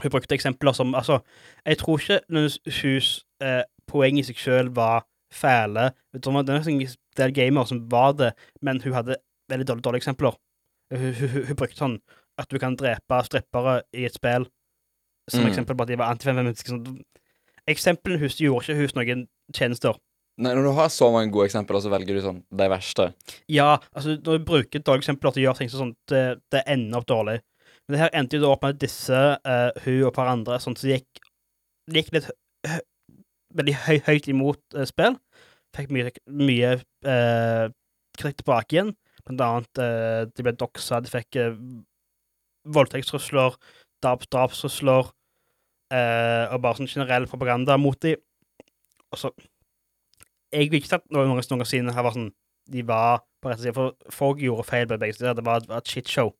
[0.00, 1.18] Hun brukte eksempler som Altså,
[1.66, 5.90] jeg tror ikke hennes hus eh, poeng i seg sjøl var fæle.
[6.12, 6.80] Det det en
[7.16, 9.16] del gamer som var det, men hun hadde
[9.50, 10.36] veldig dårlige, dårlige eksempler.
[10.92, 11.98] Hun, hun, hun, hun brukte sånn
[12.40, 14.46] at du kan drepe strippere i et spill,
[15.30, 15.48] som Mm.
[15.50, 16.68] eksempel på at de var antifeministiske.
[16.72, 17.02] Sånn.
[17.68, 19.94] Eksemplene hus gjorde ikke hus noen tjenester.
[20.40, 23.10] Nei, når du har så mange gode eksempler, så velger du sånn de verste.
[23.52, 26.98] Ja, altså, når du bruker dårlige eksempler til å gjøre ting sånn, det, det ender
[27.02, 27.42] opp dårlig.
[27.92, 30.30] Men det her endte jo da opp med at disse, uh, hun og et par
[30.32, 31.18] andre, sånn, så gikk,
[31.92, 32.30] gikk litt
[33.52, 35.18] veldig høy, høyt imot uh, spill.
[35.76, 37.66] Fikk mye, mye uh,
[38.16, 38.94] kritikk tilbake igjen.
[39.28, 41.52] Blant annet uh, de ble doxa, de fikk uh,
[42.72, 43.60] voldtektstrusler,
[44.00, 45.12] drap, drapstrusler,
[45.92, 48.16] og bare sånn generell propaganda mot dem.
[49.12, 49.28] Og så
[50.48, 52.30] Jeg vil ikke si at noen noensinne her var sånn
[52.72, 55.36] De var på rett side, for folk gjorde feil på begge sider.
[55.36, 56.32] Det var, et et shitshow.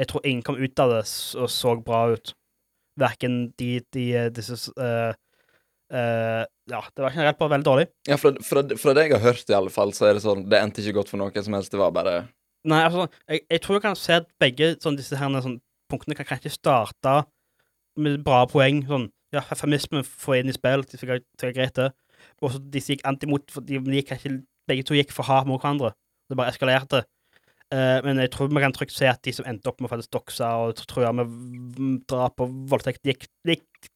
[0.00, 1.02] Jeg tror ingen kom ut av det
[1.36, 2.32] og så bra ut.
[3.00, 5.12] Verken de, de disse uh,
[5.92, 7.86] uh, Ja, det var generelt bare veldig dårlig.
[8.08, 10.46] Ja, fra, fra, fra det jeg har hørt, i alle fall, så er det sånn
[10.50, 11.72] Det endte ikke godt for noen som helst.
[11.74, 12.22] Det var bare
[12.68, 16.16] Nei, altså, jeg, jeg tror jeg kan se at begge sånn, disse her, sånn, punktene
[16.18, 17.14] kan kanskje starte
[18.00, 18.82] med bra poeng.
[18.88, 21.88] Sånn, ja, feminismen får inn i spill, de sikkert greit, det.
[22.44, 24.34] Og så disse gikk antimot, for de, de gikk kanskje,
[24.68, 25.94] begge to gikk for hardt mot hverandre.
[26.28, 27.02] Det bare eskalerte.
[27.70, 29.92] Eh, men jeg tror vi kan trygt si at de som endte opp med å
[29.94, 33.90] faktisk dokse og true med drap og voldtekt, gikk, gikk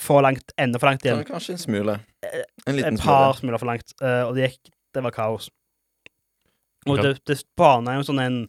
[0.00, 1.24] for langt, enda for langt igjen.
[1.24, 1.98] Kan- Kanskje en smule.
[2.22, 5.50] Eh, En liten Et par smuler for langt, Uh, og det gikk Det var kaos.
[6.86, 7.12] Og okay.
[7.14, 8.48] det, det bana jo sånn en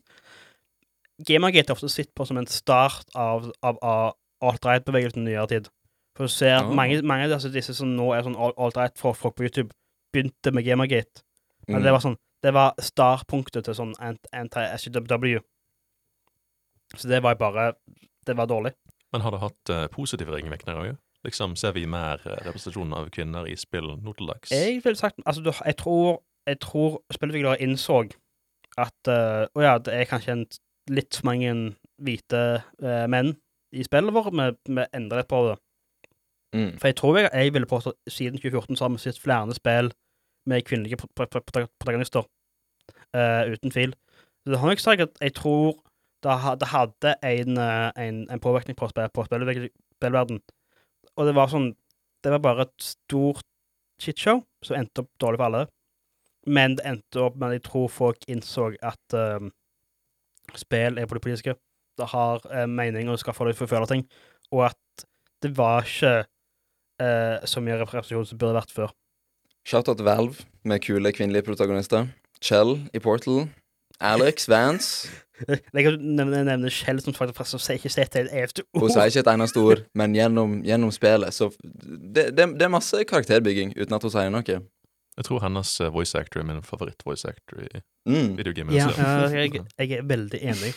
[1.24, 5.70] Gamergate er ofte sett på som en start av, av, av alt-right-bevegelsen i nyere tid.
[6.18, 6.74] For du ser at oh.
[6.74, 9.72] mange, mange av disse, disse som nå er sånn alt- alt-right for folk på YouTube,
[10.14, 11.24] begynte med Gamergate.
[11.68, 11.84] Men Mm.
[11.84, 15.40] det var sånn Det var startpunktet til sånn anti-SJW.
[16.98, 17.74] Så det var bare
[18.28, 18.74] Det var dårlig.
[19.14, 20.98] Men har det hatt uh, positive ringvirkninger òg?
[21.24, 24.52] Liksom, ser vi mer eh, representasjon av kvinner i spill nå til dags?
[24.52, 28.02] Jeg ville sagt Altså, du, jeg tror Jeg tror spillutviklere innså
[28.78, 29.16] at Å
[29.56, 30.46] uh, ja, det er kanskje en,
[30.92, 31.54] litt for mange
[32.04, 32.42] hvite
[32.84, 33.36] uh, menn
[33.74, 34.34] i spillet vårt.
[34.34, 35.56] Vi, endrer litt på det.
[36.54, 36.72] Mm.
[36.82, 39.90] For jeg tror jeg, jeg ville påstå siden 2014 så har vi sett flere spill
[40.50, 42.28] med kvinnelige pro- pro- pro- protagonister.
[43.14, 43.72] Eh, uten.
[43.72, 45.80] Så det har nok at jeg tror
[46.24, 50.40] det, hadde en, eh, en, en påvirkning på, på spillverden.
[51.16, 51.74] Og det var sånn
[52.24, 53.44] Det var bare et stort
[54.00, 55.64] shitshow som endte opp dårlig for alle.
[56.48, 59.44] Men det endte opp med at jeg tror folk innså at uh,
[60.56, 61.58] spill er politiske.
[62.00, 64.06] Det har uh, mening og skal få deg til å føle ting.
[64.56, 65.06] Og at
[65.44, 68.96] det var ikke uh, så mye representasjon som burde vært før.
[69.68, 72.08] Shout-out Valve med kule kvinnelige protagonister.
[72.44, 73.46] Chell i Portal.
[74.04, 75.08] Alex Vance.
[75.48, 79.24] Jeg kan nevne, nevne Shell som faktisk som ikke sier et eneste Hun sier ikke
[79.24, 83.96] et eneste ord, men gjennom, gjennom spillet Så det, det, det er masse karakterbygging uten
[83.98, 84.44] at hun sier noe.
[85.18, 88.34] Jeg tror hennes eh, voice actor er min favoritt-voice actor i Mm.
[88.36, 88.76] videogamet.
[88.76, 90.74] Ja, eh, jeg, jeg er veldig enig.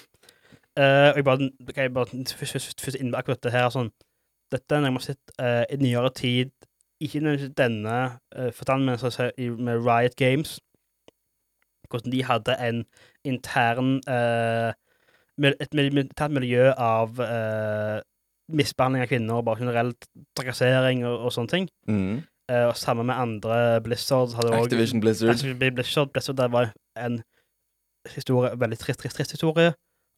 [0.79, 3.89] Uh, og jeg bare, kan jeg bare først, først, først inn akkurat det her sånn
[4.53, 6.53] Dette er noe jeg har sett uh, i nyere tid,
[7.03, 7.97] ikke nødvendigvis denne
[8.37, 10.61] uh, forstand, men så så, i- med Riot Games.
[11.91, 12.83] Hvordan de hadde en
[13.27, 14.73] intern uh,
[15.37, 18.01] et militært miljø av uh,
[18.49, 21.69] misbehandling av kvinner, bare generelt trakassering og, og sånne ting.
[21.91, 22.23] Mm.
[22.51, 25.35] Uh, og sammen med andre Blizzard hadde også- Activision Blizzard.
[25.35, 27.23] Activision Blizzard, Blizzard det var en
[28.15, 29.75] historie, veldig trist, trist, trist historie.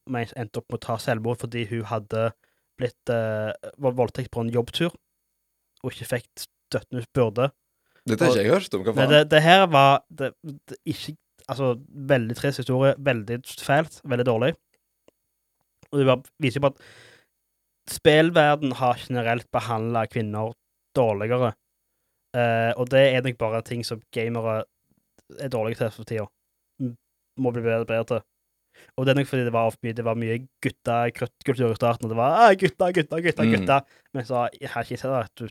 [0.09, 2.31] Men jeg endte opp med å ta selvmord fordi hun hadde
[2.79, 3.51] blitt uh,
[3.83, 4.93] voldtekt på en jobbtur
[5.83, 7.49] og ikke fikk støtten hun burde.
[8.09, 8.85] Dette har ikke jeg hørt om.
[8.87, 9.13] Hva Men faen?
[9.15, 11.17] det, det her var det, det, ikke
[11.49, 11.75] Altså,
[12.13, 12.95] veldig trist historie.
[12.99, 14.01] Veldig fælt.
[14.05, 14.55] Veldig dårlig.
[15.93, 16.83] Og det viser jo på at
[17.89, 20.53] spillverden har generelt behandla kvinner
[20.97, 21.55] dårligere.
[22.37, 24.65] Eh, og det er nok bare ting som gamere
[25.41, 26.27] er dårlige til for tida.
[27.39, 28.21] Må bli bedre, bedre til.
[28.99, 32.05] Og det er nok fordi det var, mye- det var mye gutta-kultur i starten.
[32.07, 33.53] Og det var ah, gutta, gutta, gutta, Mm.
[33.57, 33.81] gutta.
[34.15, 35.51] Men så jeg har ikke sett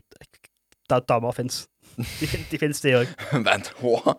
[0.90, 1.66] at damer fins.
[1.98, 3.10] De, de fins, de òg.
[3.48, 4.14] Vent, hva?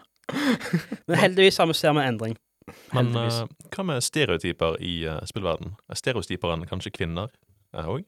[1.08, 2.38] Men heldigvis har vi ser med en endring.
[2.94, 3.42] Men eh,
[3.74, 5.76] hva med stereotyper i uh, spillverden?
[5.90, 7.32] Er stereotyperen kanskje kvinner
[7.74, 8.06] òg?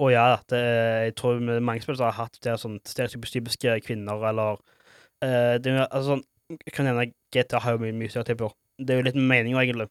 [0.00, 4.56] Og ja, det, er- jeg tror mange spillere har hatt det sånn stereotypiske kvinner, eller
[4.56, 6.24] uh, det, er altså, sånn,
[6.64, 8.54] Jeg kan nevne GTA har jo mye, mye stereotyper.
[8.80, 9.90] Det er jo litt meninga, egentlig.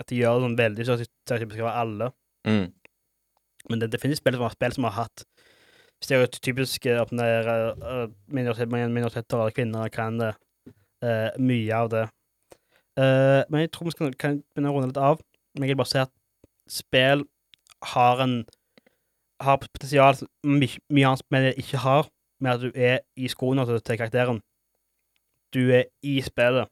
[0.00, 2.10] At de gjør det sånn veldig stereotypisk over alle.
[2.48, 2.68] Mm.
[3.72, 5.24] Men det, det finnes spill som har, spill som har hatt
[6.04, 7.48] stereotypiske opp ned,
[7.80, 10.30] uh, minoriteter, minoriteter eller kvinner, enn det.
[11.00, 12.06] Eh, mye av det.
[13.00, 15.20] Uh, men jeg tror vi skal, kan begynne å runde litt av.
[15.54, 16.12] Men jeg vil bare si at
[16.68, 17.22] spill
[17.94, 18.34] har en
[19.40, 22.10] har potensial som mye, annet spill ikke har,
[22.40, 24.42] med at du er i skoene til, til karakteren.
[25.54, 26.68] Du er i spillet.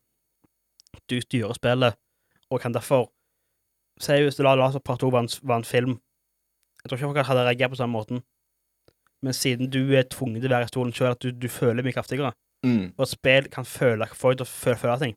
[1.09, 1.97] Du styrer spillet,
[2.51, 3.09] og kan derfor
[3.99, 5.97] Si hvis du La at Part 2 var en, var en film.
[6.79, 8.21] Jeg tror ikke folk hadde reagert på samme måten.
[9.23, 11.83] Men siden du er tvunget til å være i stolen sjøl, at du, du føler
[11.83, 12.31] mye kraftigere.
[12.67, 12.93] Mm.
[12.99, 15.15] Og spill kan føle, folk til å føle, føle ting.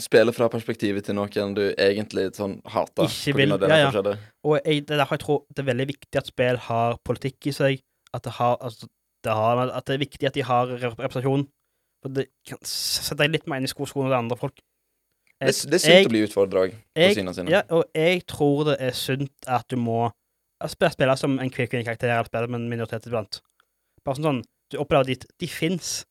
[0.00, 3.04] Spille fra perspektivet til noen du egentlig sånn hater.
[3.10, 4.14] Ikke vil- det ja, ja.
[4.46, 7.46] Og jeg, det er derfor jeg tror det er veldig viktig at spill har politikk
[7.50, 7.82] i seg.
[8.14, 8.86] At det, har, altså,
[9.24, 11.44] det, har, at det er viktig at de har representasjon.
[12.02, 14.56] For det kan sette deg litt mer inn i sko- skoene til andre folk.
[15.40, 17.50] Det, er- det er sunt å bli utfordra på synene sine.
[17.52, 20.10] ja, og jeg tror det er sunt at du må
[20.68, 23.40] spille, spille som en kvin- kvinnekarakter, eller spille med en minoritet iblant.
[24.04, 26.04] Bare sånn sånn, du opplever at de, de fins.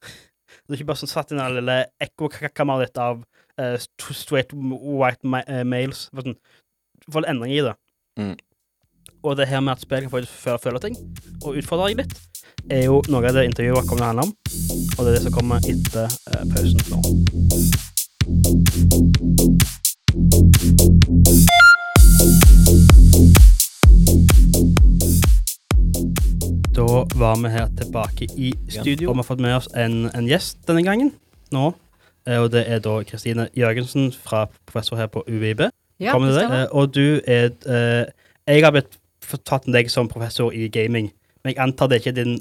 [0.65, 3.15] Du er ikke bare sånn satt i den lille ekkokammeret ditt av
[3.59, 6.07] uh, straight white ma uh, males.
[6.13, 6.39] Bare Sånn,
[7.09, 7.75] får en endring i det.
[8.19, 8.35] Mm.
[9.23, 10.95] Og det her med at spill kan få føle, føle ting,
[11.43, 12.13] og utfordre deg litt,
[12.71, 14.31] er jo noe av det intervjuet kommer til å handle om.
[14.95, 16.99] Og det er det som kommer etter uh, pausen nå.
[26.89, 30.25] Da var vi her tilbake i studio, og vi har fått med oss en, en
[30.29, 31.11] gjest denne gangen.
[31.53, 31.67] Nå.
[32.25, 35.67] eh, og det er da Kristine Jørgensen, fra professor her på UiB.
[36.01, 36.47] Ja, Kommer det deg.
[36.47, 36.63] stemmer.
[36.63, 38.05] Eh, Og du er eh,
[38.49, 38.97] Jeg har blitt
[39.45, 41.11] tatt med deg som professor i gaming,
[41.43, 42.39] men jeg antar det ikke er din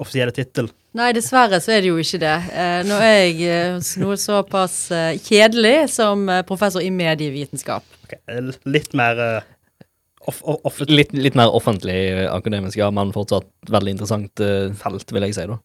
[0.00, 0.70] offisielle tittel.
[0.96, 2.36] Nei, dessverre så er det jo ikke det.
[2.54, 7.84] Eh, nå er jeg eh, noe såpass eh, kjedelig som eh, professor i medievitenskap.
[8.06, 9.20] Ok, eh, Litt mer
[10.30, 11.96] off, off, Litt, litt mer offentlig
[12.28, 15.58] akademisk, ja, men fortsatt veldig interessant eh, felt, vil jeg si, da.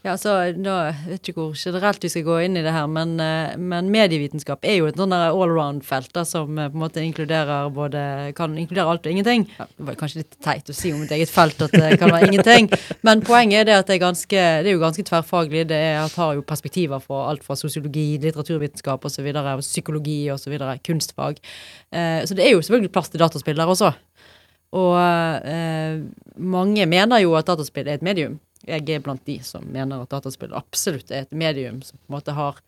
[0.00, 0.74] Ja, altså, nå
[1.10, 4.64] vet ikke hvor generelt vi skal gå inn i det her, men, eh, men medievitenskap
[4.64, 8.00] er jo et sånn allround-felt som eh, på en måte inkluderer både
[8.38, 9.44] Kan inkludere alt og ingenting.
[9.58, 12.14] Ja, det var kanskje litt teit å si om et eget felt at det kan
[12.14, 12.72] være ingenting,
[13.06, 15.68] men poenget er det at det er ganske Det er jo ganske tverrfaglig.
[15.68, 21.44] Det er, har jo perspektiver fra alt fra sosiologi, litteraturvitenskap osv., psykologi osv., kunstfag.
[21.92, 23.92] Eh, så det er jo selvfølgelig plass til dataspill der også.
[24.80, 24.94] Og
[25.44, 26.00] eh,
[26.40, 28.40] mange mener jo at dataspill er et medium.
[28.68, 32.16] Jeg er blant de som mener at dataspill absolutt er et medium som på en
[32.18, 32.58] måte har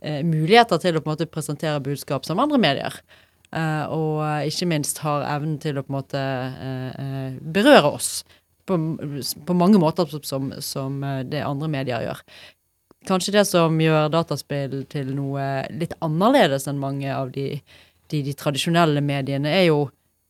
[0.00, 2.96] eh, muligheter til å på en måte presentere budskap som andre medier.
[3.52, 7.92] Eh, og eh, ikke minst har evnen til å på en måte eh, eh, berøre
[7.98, 8.10] oss
[8.64, 8.78] på,
[9.46, 12.24] på mange måter som, som eh, det andre medier gjør.
[13.08, 17.56] Kanskje det som gjør dataspill til noe litt annerledes enn mange av de,
[18.12, 19.88] de, de tradisjonelle mediene, er jo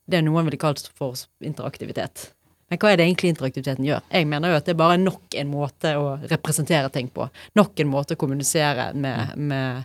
[0.09, 2.31] det noen ville kalt for interaktivitet.
[2.71, 4.01] Men hva er det egentlig interaktiviteten gjør?
[4.13, 7.27] Jeg mener jo at det er bare nok en måte å representere ting på.
[7.59, 9.83] Nok en måte å kommunisere med, med,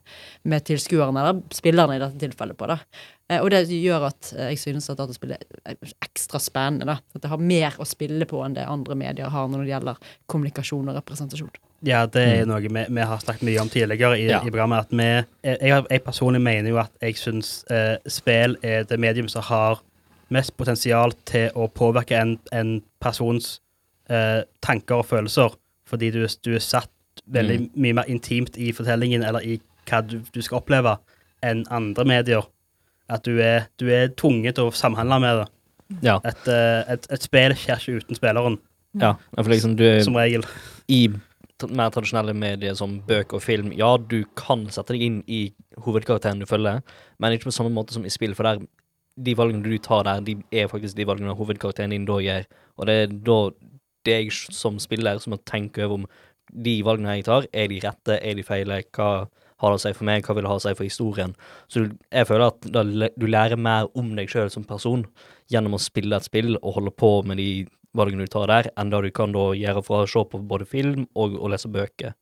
[0.49, 2.69] med tilskuerne, eller spillerne i dette tilfellet, på.
[2.71, 2.79] da.
[3.29, 6.87] Eh, Og det gjør at eh, jeg synes at dataspill er ekstra spennende.
[6.89, 6.99] da.
[7.15, 10.01] At det har mer å spille på enn det andre medier har når det gjelder
[10.31, 11.51] kommunikasjon og representasjon.
[11.87, 14.41] Ja, det er noe vi, vi har snakket mye om tidligere i, Ja.
[14.43, 14.89] i programmet.
[14.89, 15.05] At vi,
[15.47, 19.45] jeg, jeg, jeg personlig mener jo at jeg syns eh, spill er det medium som
[19.47, 19.79] har
[20.35, 23.59] mest potensial til å påvirke en, en persons
[24.11, 25.57] eh, tanker og følelser,
[25.89, 26.93] fordi du, du er satt
[27.27, 30.99] veldig mye mer intimt i fortellingen eller i hva du, du skal oppleve,
[31.45, 32.49] enn andre medier.
[33.09, 35.47] At du er, du er tvunget til å samhandle med det.
[36.05, 36.19] Ja.
[36.29, 38.59] Et, eh, et, et spill skjer ikke uten spilleren,
[38.97, 39.15] ja.
[39.37, 40.45] For liksom, du er som regel.
[40.89, 41.09] i
[41.75, 45.49] mer tradisjonelle medier som bøker og film, ja, du kan sette deg inn i
[45.83, 46.85] hovedkarakteren du følger,
[47.19, 48.63] men ikke på samme måte som i spill, for der,
[49.25, 52.45] de valgene du tar der, de er faktisk de valgene hovedkarakteren din da gjør.
[52.79, 53.39] Og det er da
[54.07, 56.07] det er jeg som spiller som må tenke over om
[56.55, 59.09] de valgene jeg tar, er de rette, er de feile, hva
[59.59, 61.33] har det å si for meg, hva vil det ha å si for historien.
[61.69, 65.05] Så du- jeg føler at da, du lærer mer om deg sjøl som person
[65.51, 68.89] gjennom å spille et spill og holde på med de valgene du tar der, enn
[68.91, 72.15] det du kan da gjøre fra å se på både film og å lese bøker,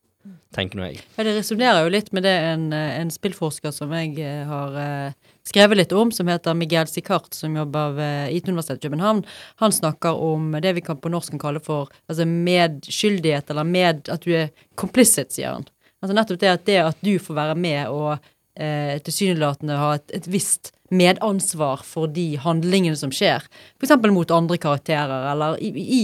[0.51, 1.01] tenker nå jeg.
[1.15, 5.13] Ja, Det resonnerer jo litt med det en, en spillforsker som jeg eh, har eh,
[5.47, 9.23] skrevet litt om, som heter Miguel Sicart, som jobber ved IT-universitetet i København.
[9.63, 14.23] Han snakker om det vi kan på kan kalle for altså medskyldighet, eller med at
[14.23, 15.67] du er complicit, sier han.
[16.01, 18.17] Altså nettopp det at det at du får være med og
[18.59, 23.43] eh, tilsynelatende ha et, et visst medansvar for de handlingene som skjer,
[23.79, 23.95] f.eks.
[24.13, 26.01] mot andre karakterer, eller i, i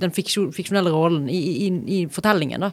[0.00, 2.72] den fiksjon, fiksjonelle rollen, i, i, i fortellingen, da.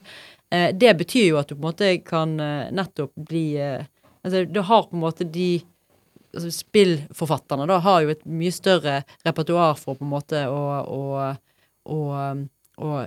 [0.54, 3.86] Eh, det betyr jo at du på en måte kan eh, nettopp bli eh,
[4.28, 5.62] Altså, du har på en måte de
[6.38, 10.62] altså Spillforfatterne da har jo et mye større repertoar for på en måte å,
[11.88, 11.98] å,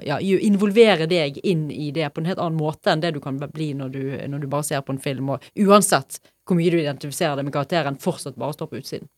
[0.07, 3.39] ja, involvere deg inn i det på en helt annen måte enn det du kan
[3.41, 6.81] bli når du, når du bare ser på en film, og uansett hvor mye du
[6.81, 9.11] identifiserer deg med karakteren, fortsatt bare står på utsiden.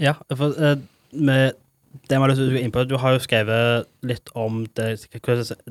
[0.00, 0.76] Ja, for uh,
[1.12, 1.58] med
[2.08, 5.04] det å gå inn på, Du har jo skrevet litt om det,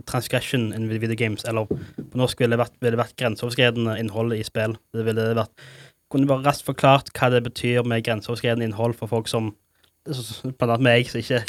[0.06, 4.36] transgression in video games, eller på norsk ville det vært, ville det vært grenseoverskridende innhold
[4.36, 4.78] i spill.
[4.94, 5.66] Det ville vært
[6.12, 9.54] Kunne du bare raskt forklart hva det betyr med grenseoverskridende innhold for folk som
[10.02, 11.44] Blant annet meg, som ikke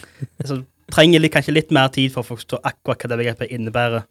[0.45, 0.59] som
[0.93, 4.05] trenger kanskje litt mer tid for å forstå akkurat hva det begrepet innebærer.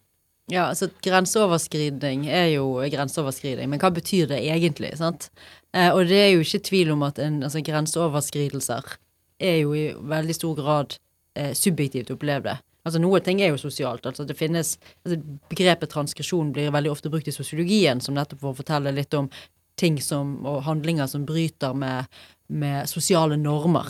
[0.50, 5.28] Ja, altså grenseoverskridning er jo grenseoverskridning, men hva betyr det egentlig, sant?
[5.70, 8.96] Eh, og det er jo ikke tvil om at en, altså, grenseoverskridelser
[9.42, 10.98] er jo i veldig stor grad
[11.38, 12.50] eh, subjektivt opplevd.
[12.82, 14.06] Altså Noe ting er jo sosialt.
[14.06, 14.74] altså det finnes,
[15.06, 15.20] altså
[15.52, 19.30] Begrepet transgresjon blir veldig ofte brukt i sosiologien, som nettopp for å fortelle litt om
[19.80, 22.08] ting som, og handlinger som bryter med,
[22.52, 23.88] med sosiale normer.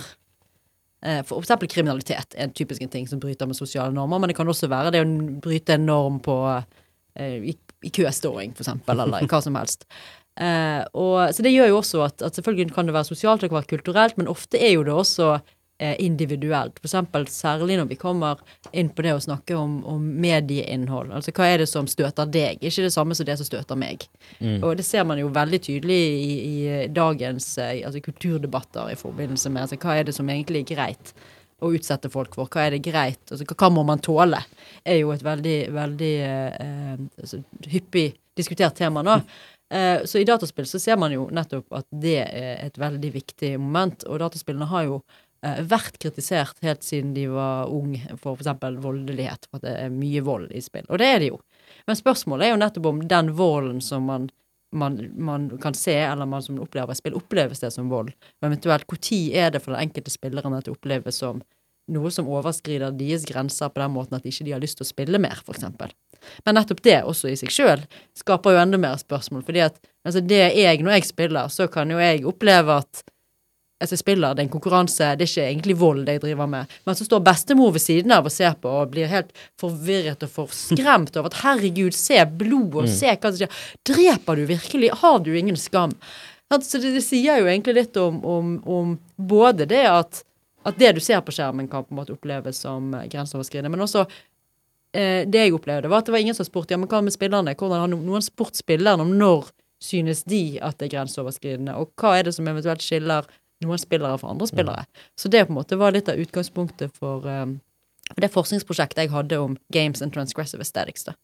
[1.04, 4.30] Eh, For eksempel kriminalitet er en typisk en ting som bryter med sosiale normer, men
[4.30, 5.12] det kan også være det å
[5.42, 9.88] bryte en norm på eh, i, i køståing, for eksempel, eller hva som helst.
[10.40, 13.68] Eh, og, så det gjør jo også at, at selvfølgelig kan det være sosialt, være
[13.74, 15.34] kulturelt, men ofte er jo det også
[15.98, 16.76] individuelt.
[16.78, 18.38] For eksempel særlig når vi kommer
[18.70, 21.10] inn på det å snakke om, om medieinnhold.
[21.10, 22.62] Altså hva er det som støter deg?
[22.62, 24.06] Ikke det samme som det som støter meg.
[24.62, 29.50] Og det ser man jo veldig tydelig i, i dagens eh, altså kulturdebatter i forbindelse
[29.50, 31.14] med altså, hva er det som egentlig er greit
[31.62, 32.50] å utsette folk for.
[32.50, 33.22] Hva er det greit?
[33.30, 34.40] Altså, hva, må man tåle?
[34.84, 39.18] er jo et veldig, veldig eh, altså, hyppig diskutert tema nå.
[39.72, 43.54] Eh, så i dataspill så ser man jo nettopp at det er et veldig viktig
[43.60, 48.52] moment, og dataspillene har jo eh, vært kritisert helt siden de var ung for f.eks.
[48.82, 50.86] voldelighet, for at det er mye vold i spill.
[50.88, 51.40] Og det er det jo.
[51.88, 54.28] Men spørsmålet er jo nettopp om den volden som man,
[54.70, 58.12] man, man kan se, eller man som opplever i spill, oppleves det som vold?
[58.40, 61.42] Og eventuelt når er det for den enkelte spilleren at det oppleves som
[61.90, 64.92] noe som overskrider deres grenser på den måten at ikke de har lyst til å
[64.92, 65.66] spille mer, f.eks.
[66.46, 67.82] Men nettopp det også i seg sjøl
[68.18, 69.42] skaper jo enda mer spørsmål.
[69.42, 73.02] fordi at altså det jeg, når jeg spiller, så kan jo jeg oppleve at
[73.82, 76.50] altså jeg spiller, det er en konkurranse, det er ikke egentlig vold det jeg driver
[76.54, 76.74] med.
[76.86, 80.34] Men så står bestemor ved siden av og ser på og blir helt forvirret og
[80.38, 83.62] forskremt over at herregud, se blod og se hva som skjer.
[83.92, 84.92] Dreper du virkelig?
[85.02, 85.94] Har du ingen skam?
[86.52, 90.24] Så det, det sier jo egentlig litt om, om, om både det at
[90.62, 93.72] at det du ser på skjermen, kan på en måte oppleves som eh, grenseoverskridende.
[93.72, 94.04] Men også
[94.94, 97.14] eh, det jeg opplevde, var at det var ingen som spurte ja, men hva med
[97.14, 97.56] spillerne.
[97.58, 99.50] Hvordan har no- noen spurt spillerne om når
[99.82, 103.26] synes de at det er grenseoverskridende, og hva er det som eventuelt skiller
[103.64, 104.86] noen spillere for andre spillere.
[105.18, 107.58] Så det på en måte var litt av utgangspunktet for um,
[108.18, 111.04] det forskningsprosjektet jeg hadde om games and transgressive aesthetics.
[111.04, 111.14] da.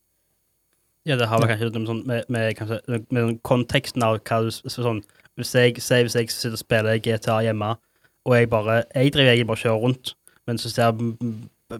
[1.06, 2.80] Ja, det har vel kanskje noe sånn med, med, kanskje,
[3.14, 5.02] med konteksten av hva du sånn
[5.38, 7.76] Hvis jeg, si hvis jeg sitter og spiller GTA hjemme,
[8.26, 10.14] og jeg bare Jeg driver egentlig bare kjører rundt,
[10.46, 10.98] men så ser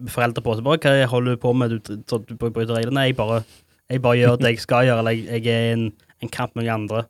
[0.09, 1.75] foreldre på så bare Hva holder du på med?
[1.75, 3.05] Du, du, du bryter reglene?
[3.09, 3.43] Jeg bare,
[3.89, 5.85] jeg bare gjør det jeg skal gjøre, eller jeg, jeg er i en,
[6.23, 7.05] en kamp med de andre.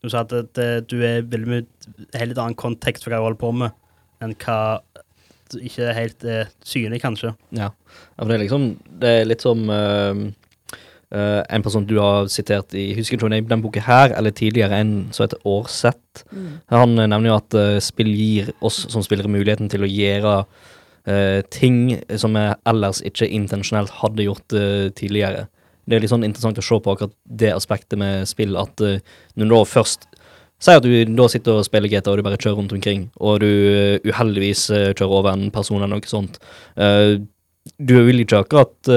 [0.00, 1.66] Du sa at det, det, du er veldig en
[2.16, 3.76] helt annen kontekst for hva jeg holder på med,
[4.24, 4.58] enn hva
[5.58, 7.34] ikke helt eh, synlig, kanskje.
[7.56, 7.72] Ja.
[7.72, 8.68] ja, for det er liksom
[9.02, 10.20] Det er litt som uh,
[11.10, 13.82] uh, en person du har sitert i Husker ikke om det er i den boka
[13.82, 16.24] her eller tidligere, en som heter Aarseth.
[16.70, 20.36] Han eh, nevner jo at uh, spill gir oss som spillere muligheten til å gjøre
[21.06, 25.48] eh, ting som vi ellers ikke intensjonelt hadde gjort eh, tidligere.
[25.90, 29.00] Det er litt sånn interessant å se på akkurat det aspektet med spill, at uh,
[29.34, 30.08] når du da først
[30.60, 33.38] Si at du da sitter og spiller GTA og du bare kjører rundt omkring, og
[33.40, 36.36] du uh, uheldigvis uh, kjører over en person eller noe sånt.
[37.80, 38.90] Du vil ikke akkurat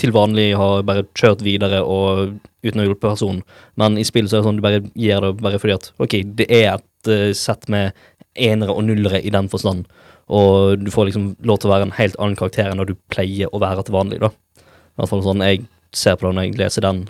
[0.00, 3.42] til vanlig ha bare kjørt videre og uten å hjelpe personen,
[3.80, 6.16] men i spill så er det sånn du bare gjør det bare fordi at ok,
[6.38, 7.96] det er et uh, sett med
[8.38, 9.86] enere og nullere i den forstand,
[10.30, 12.98] og du får liksom lov til å være en helt annen karakter enn når du
[13.12, 14.30] pleier å være til vanlig, da.
[14.60, 17.04] I hvert fall sånn jeg ser på det når jeg leser den,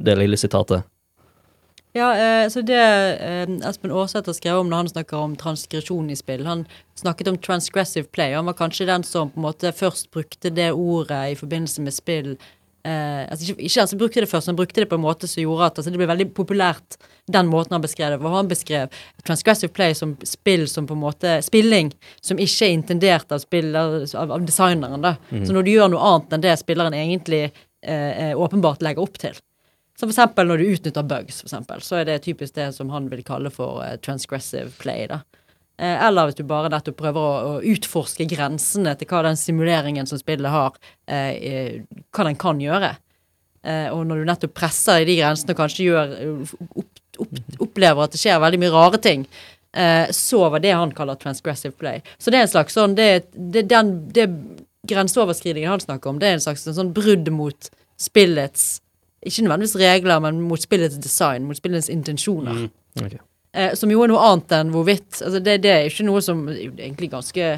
[0.00, 0.86] det lille sitatet.
[1.92, 6.12] Ja, eh, så det eh, Espen Aarseth har skrevet om når han snakker om transgresjon
[6.12, 6.46] i spill.
[6.46, 6.62] Han
[6.94, 8.36] snakket om transgressive play.
[8.36, 11.96] Han var kanskje den som på en måte først brukte det ordet i forbindelse med
[11.96, 12.36] spill.
[12.86, 15.28] Eh, altså ikke, ikke han som brukte det først, han brukte det på en måte
[15.28, 16.96] som gjorde at altså det ble veldig populært,
[17.28, 18.20] den måten han beskrev det.
[18.22, 18.30] på.
[18.32, 21.90] han beskrev transgressive play som spill som på en måte Spilling
[22.22, 25.02] som ikke er intendert av, spiller, av, av designeren.
[25.02, 25.16] da.
[25.28, 27.50] Så når du gjør noe annet enn det spilleren egentlig
[27.82, 29.36] eh, eh, åpenbart legger opp til.
[30.00, 33.10] Så eksempel når du utnytter bugs, for eksempel, så er det typisk det som han
[33.12, 35.06] vil kalle for eh, transgressive play.
[35.10, 35.20] da.
[35.80, 40.20] Eh, eller hvis du bare nettopp prøver å, utforske grensene til hva den simuleringen som
[40.20, 40.76] spillet har,
[41.06, 41.80] eh,
[42.12, 42.94] hva den kan gjøre.
[43.64, 46.12] Eh, og når du nettopp presser i de grensene og kanskje gjør,
[46.80, 49.26] opp, opp, opplever at det skjer veldig mye rare ting,
[49.76, 52.00] eh, så var det han kaller transgressive play.
[52.18, 54.28] Så det er en slags sånn Det, det, den, det
[54.88, 57.68] grenseoverskridningen han snakker om, det er en slags en sånn brudd mot
[58.00, 58.78] spillets
[59.26, 62.68] ikke nødvendigvis regler, men mot spillets design, mot spillets intensjoner.
[63.02, 63.18] Ok.
[63.52, 66.44] Eh, som jo er noe annet enn hvorvidt altså det, det er ikke noe som
[66.46, 67.48] det er egentlig ganske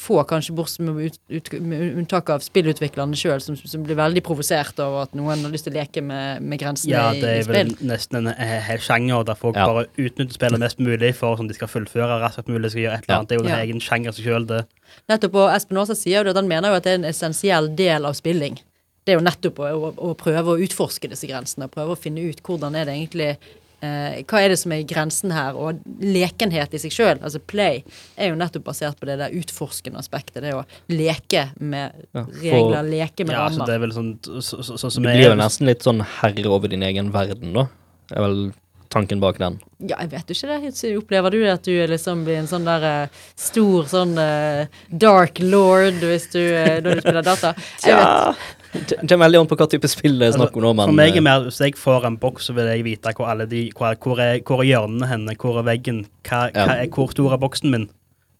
[0.00, 4.22] få, kanskje bortsett med, ut, ut, med unntak av spillutviklerne sjøl, som, som blir veldig
[4.26, 7.30] provosert over at noen har lyst til å leke med, med grensene Ja, i, det
[7.40, 9.66] er vel nesten en eh, hel sjanger der folk Ja.
[9.70, 12.70] bare utnytter spillet mest mulig for sånn de skal fullføre raskest mulig.
[12.74, 13.28] Skal gjøre et eller annet.
[13.32, 13.60] Det er jo en Ja.
[13.64, 14.62] egen sjanger seg sjøl, det.
[15.08, 17.10] Nettopp, og Espen Aasa sier jo det at han mener jo at det er en
[17.10, 18.58] essensiell del av spilling.
[19.06, 22.24] Det er jo nettopp å, å, å prøve å utforske disse grensene, prøve å finne
[22.26, 23.36] ut hvordan er det egentlig
[23.82, 25.54] eh, Hva er det som er grensen her?
[25.56, 27.82] Og lekenhet i seg sjøl, altså play,
[28.16, 30.42] er jo nettopp basert på det der utforskende aspektet.
[30.42, 33.66] Det å leke med Ja, for- regler, leke med Ja, så rammer.
[33.66, 36.00] det er vel sånn så, så, så, så, Du blir er- jo nesten litt sånn
[36.20, 37.66] herre over din egen verden, da.
[38.14, 38.52] Er vel
[38.88, 39.58] tanken bak den.
[39.82, 40.74] Ja, jeg vet jo ikke det.
[40.78, 44.68] Så Opplever du at du er liksom blir en sånn der eh, stor sånn eh,
[44.94, 46.38] dark lord hvis du,
[46.86, 47.50] når du spiller data?
[47.84, 50.72] Jeg vet, Det kommer veldig an på hva type spill det er snakk om nå,
[50.76, 53.12] men For meg eh, er mer, Hvis jeg får en boks, så vil jeg vite
[53.16, 56.78] hvor alle de Hvor, hvor, er, hvor er hjørnene henne, hvor er veggen, hva, hva
[56.78, 57.86] er, hvor stor er boksen min?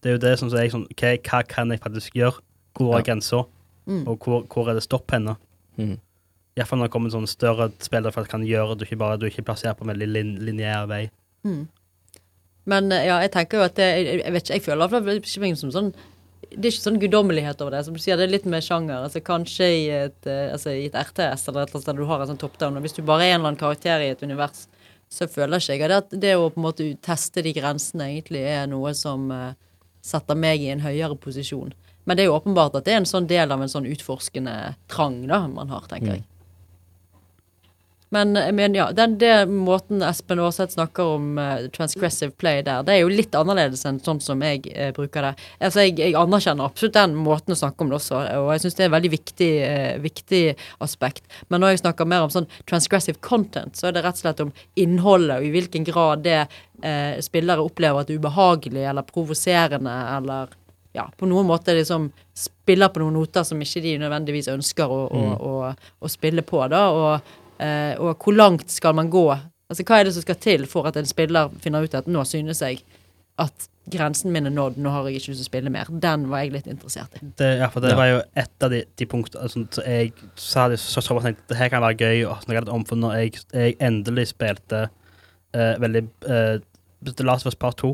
[0.03, 2.41] Det er jo det som er sånn OK, hva kan jeg faktisk gjøre?
[2.77, 3.07] Hvor er Ja.
[3.11, 3.43] grensa?
[3.87, 4.03] Mm.
[4.07, 5.37] Og hvor, hvor er det stopp henne?
[5.77, 5.95] mm.
[6.57, 9.27] Iallfall når det kommer sånn større spill der folk kan gjøre du ikke bare du
[9.29, 11.03] ikke plasserer på en veldig lin, lineær vei.
[12.67, 15.05] Men eh, ja, jeg tenker jo at det, jeg, jeg vet ikke, jeg føler hvert
[15.05, 15.91] fall ikke meg som sånn
[16.47, 17.83] det er ikke sånn guddommelighet over det.
[17.87, 19.03] Som du sier, det er litt mer sjanger.
[19.07, 21.99] altså Kanskje i et, eh, altså, i et RTS eller et eller annet sted der
[22.01, 22.77] du har en sånn top-down.
[22.77, 24.67] Og hvis du bare er en eller annen karakter i et univers,
[25.09, 28.65] så føler ikke jeg at det å på en måte teste de grensene egentlig er
[28.67, 29.53] noe som uh,
[30.03, 31.71] setter meg i en høyere posisjon.
[32.07, 34.75] Men det er jo åpenbart at det er en sånn del av en sånn utforskende
[34.91, 36.25] trang da man har, tenker jeg.
[38.09, 42.93] Men, men ja, den den måten Espen Aarseth snakker om uh, transgressive play der, det
[42.95, 45.33] er jo litt annerledes enn sånn som jeg uh, bruker det.
[45.59, 48.77] Altså, jeg, jeg anerkjenner absolutt den måten å snakke om det også, og jeg syns
[48.77, 50.43] det er et veldig viktig, uh, viktig
[50.87, 51.25] aspekt.
[51.51, 54.45] Men når jeg snakker mer om sånn transgressive content, så er det rett og slett
[54.45, 56.41] om innholdet, og i hvilken grad det
[57.25, 60.51] spillere opplever at det er ubehagelig eller provoserende eller
[60.93, 64.99] ja, på noen måte liksom spiller på noen noter som ikke de nødvendigvis ønsker å,
[65.09, 66.83] å, å, å spille på, da.
[66.93, 69.25] Og, og hvor langt skal man gå?
[69.69, 72.21] Altså Hva er det som skal til for at en spiller finner ut at nå
[72.29, 72.83] synes jeg
[73.41, 75.89] at grensen min er nådd, nå har jeg ikke lyst til å spille mer.
[76.03, 77.21] Den var jeg litt interessert i.
[77.39, 77.95] Det, ja, for det Ja.
[77.99, 81.19] var jo et av de, de punktene altså, så jeg sa det så, så, så
[81.23, 84.27] tenkte det her kan være gøy å snakke litt om, for når jeg, jeg endelig
[84.33, 84.81] spilte
[85.53, 86.57] eh, veldig eh,
[87.05, 87.93] The Last of Us Part 2,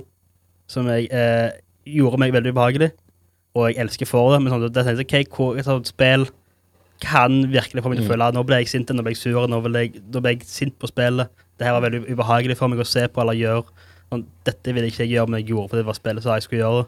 [0.72, 1.51] som jeg eh,
[1.86, 2.91] gjorde meg veldig ubehagelig,
[3.53, 6.26] og jeg elsker for det, men sånn, det tenkte jeg, ok, hvor et sånt spill
[7.04, 8.12] kan virkelig få meg til å Mm.
[8.14, 10.32] føle at nå ble jeg sint, nå ble jeg sur, nå ble jeg, nå ble
[10.36, 11.30] jeg sint på spillet.
[11.60, 13.66] Det her var veldig ubehagelig for meg å se på eller gjøre.
[14.12, 16.43] Sånn, dette ville ikke jeg gjøre, men jeg gjorde for det var spillet som jeg
[16.47, 16.88] skulle gjøre.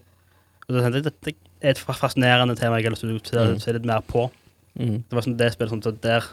[0.65, 3.71] Og så tenkte jeg, dette er et fascinerende tema jeg har lyst til å se,
[3.71, 3.73] Mm.
[3.75, 4.31] litt mer på.
[4.79, 5.03] Mm.
[5.07, 6.23] Det var sånn det spillet, sånn, så der,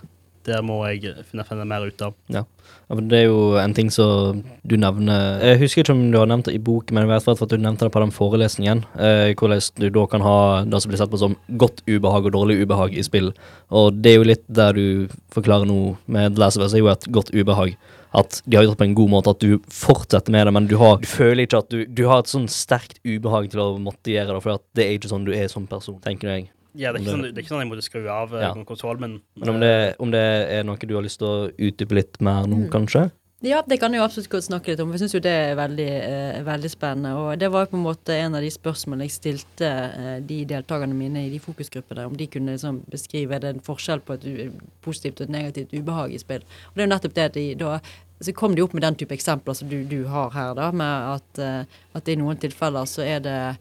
[0.49, 2.15] der må jeg finne, finne mer ut av.
[2.33, 2.45] Ja,
[2.93, 6.29] men Det er jo en ting som du nevner Jeg husker ikke om du har
[6.29, 8.85] nevnt det i boken, men jeg vet for at du nevnte det på den forelesningen.
[8.99, 12.37] Eh, hvordan du da kan ha det som blir sett på som godt ubehag og
[12.37, 13.33] dårlig ubehag i spill.
[13.71, 16.85] Og det er jo litt der du forklarer noe med The Last of Us, er
[16.85, 17.77] jo et godt ubehag.
[18.13, 20.67] At de har gjort det på en god måte, at du fortsetter med det, men
[20.69, 23.71] du, har, du føler ikke at du Du har et sånn sterkt ubehag til å
[23.81, 26.51] måtte gjøre det, for at det er ikke sånn du er som person, tenker jeg.
[26.75, 28.41] Ja, det er, ikke sånn, det- er ikke sånn jeg måtte skru av Ja.
[28.41, 28.97] ja.
[28.99, 32.21] men Men om det, om det er noe du har lyst til å utdype litt
[32.21, 32.71] mer nå, Mm.
[32.71, 33.11] kanskje?
[33.45, 34.93] Ja, det kan jeg jo absolutt godt snakke litt om.
[34.93, 37.17] Jeg syns jo det er veldig, eh, veldig spennende.
[37.17, 40.45] Og det var jo på en måte en av de spørsmålene jeg stilte eh, de
[40.45, 44.25] deltakerne mine i de fokusgruppene, om de kunne liksom beskrive det en forskjell på et
[44.25, 46.43] u positivt og et negativt ubehag i spill.
[46.71, 47.81] Og det er jo nettopp det at de da
[48.23, 50.87] så kom de opp med den type eksempler som du, du har her, da, med
[50.87, 51.65] at, eh,
[51.97, 53.59] at i noen tilfeller så er det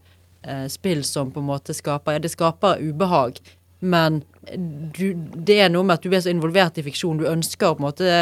[0.48, 3.40] eh, spill som på en måte skaper Ja, det skaper ubehag,
[3.80, 4.22] men
[4.96, 7.22] du, det er noe med at du er så involvert i fiksjon.
[7.22, 8.16] Du ønsker å på en måte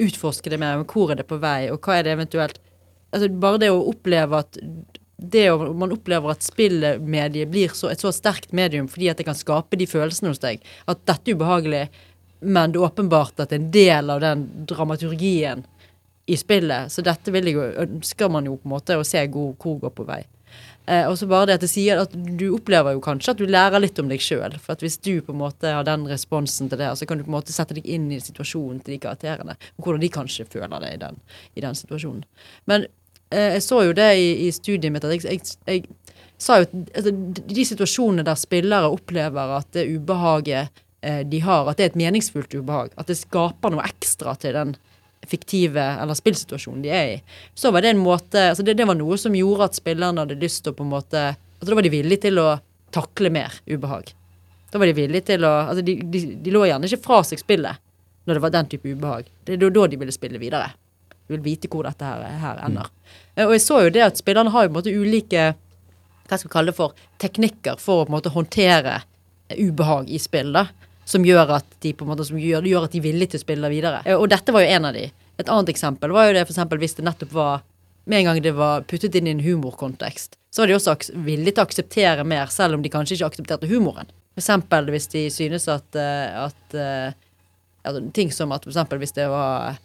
[0.00, 0.78] utforske det mer.
[0.80, 2.60] Men hvor er det på vei, og hva er det eventuelt
[3.12, 4.56] Altså Bare det å oppleve at
[5.22, 9.26] det å, Man opplever at spillmediet blir så, et så sterkt medium fordi at det
[9.28, 10.64] kan skape de følelsene hos deg.
[10.88, 11.82] At dette er ubehagelig,
[12.42, 15.62] men det er åpenbart at det er en del av den dramaturgien
[16.26, 16.90] i spillet.
[16.90, 19.78] Så dette vil jeg jo, ønsker man jo på en måte å se hvor, hvor
[19.84, 20.22] går på vei.
[20.86, 23.46] Eh, og så bare det at det sier at du opplever jo kanskje at du
[23.46, 24.56] lærer litt om deg sjøl.
[24.58, 27.26] For at hvis du på en måte har den responsen til det, så kan du
[27.26, 29.56] på en måte sette deg inn i situasjonen til de karakterene.
[29.78, 31.20] Og hvordan de kanskje føler det i den,
[31.54, 32.24] i den situasjonen.
[32.70, 32.88] Men
[33.30, 35.84] eh, jeg så jo det i, i studiet mitt at jeg, jeg, jeg
[36.42, 37.14] sa jo at altså,
[37.54, 42.00] de situasjonene der spillere opplever at det ubehaget eh, de har, at det er et
[42.02, 42.96] meningsfullt ubehag.
[42.98, 44.74] At det skaper noe ekstra til den
[45.28, 47.16] fiktive eller spillsituasjonen de er i.
[47.54, 50.40] Så var det en måte altså det, det var noe som gjorde at spillerne hadde
[50.40, 52.48] lyst til å på en måte altså Da var de villige til å
[52.92, 54.10] takle mer ubehag.
[54.72, 57.40] Da var de villige til å altså de, de, de lå gjerne ikke fra seg
[57.40, 57.82] spillet
[58.26, 59.28] når det var den type ubehag.
[59.44, 60.72] Det er da de ville spille videre.
[61.26, 62.90] De vil vite hvor dette her, her ender.
[62.90, 63.46] Mm.
[63.46, 65.52] Og jeg så jo det at spillerne har jo på en måte ulike
[66.32, 70.10] hva skal vi kalle det for, teknikker for å på en måte håndtere eh, ubehag
[70.10, 70.52] i spill.
[70.54, 70.66] da,
[71.04, 73.40] Som gjør at de på en måte, som gjør, gjør at de er villige til
[73.40, 74.02] å spille videre.
[74.06, 75.08] Eh, Og dette var jo en av de.
[75.38, 77.62] Et annet eksempel var jo det for eksempel hvis det nettopp var
[78.04, 81.54] med en gang det var puttet inn i en humorkontekst, så var de også villige
[81.54, 84.10] til å akseptere mer, selv om de kanskje ikke aksepterte humoren.
[84.34, 87.14] For eksempel hvis de synes at, at, at eh,
[87.86, 89.80] altså, ting som at for eksempel hvis det var eh,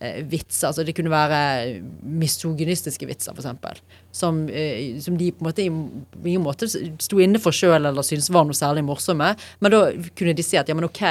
[0.00, 3.76] vitser, altså det kunne være misogynistiske vitser, eksempel,
[4.16, 8.06] som, eh, som de på en måte i ingen måte sto inne for sjøl eller
[8.06, 9.80] syntes var noe særlig morsomme, men da
[10.16, 11.02] kunne de si at ja, men ok,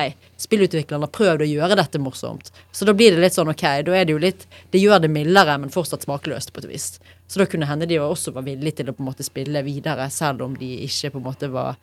[0.41, 3.97] spillutviklerne har prøvd å gjøre dette morsomt, så da blir det litt sånn ok, da
[3.99, 6.99] er det jo litt Det gjør det mildere, men fortsatt smakløst, på et vis.
[7.27, 10.09] Så da kunne hende de også var villige til å på en måte spille videre,
[10.13, 11.77] selv om de ikke på en måte var,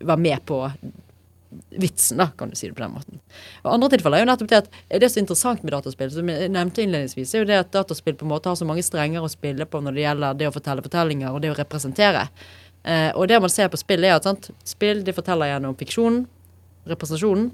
[0.00, 0.60] var med på
[1.70, 3.20] vitsen, da, kan du si det på den måten.
[3.62, 6.28] Og andre tilfeller er jo nettopp det at det er så interessant med dataspill, som
[6.32, 9.24] jeg nevnte innledningsvis, er jo det at dataspill på en måte har så mange strenger
[9.24, 12.26] å spille på når det gjelder det å fortelle fortellinger og det å representere.
[12.82, 16.24] Eh, og det man ser på spill, er at sant, spill de forteller gjennom fiksjonen,
[16.90, 17.50] representasjonen,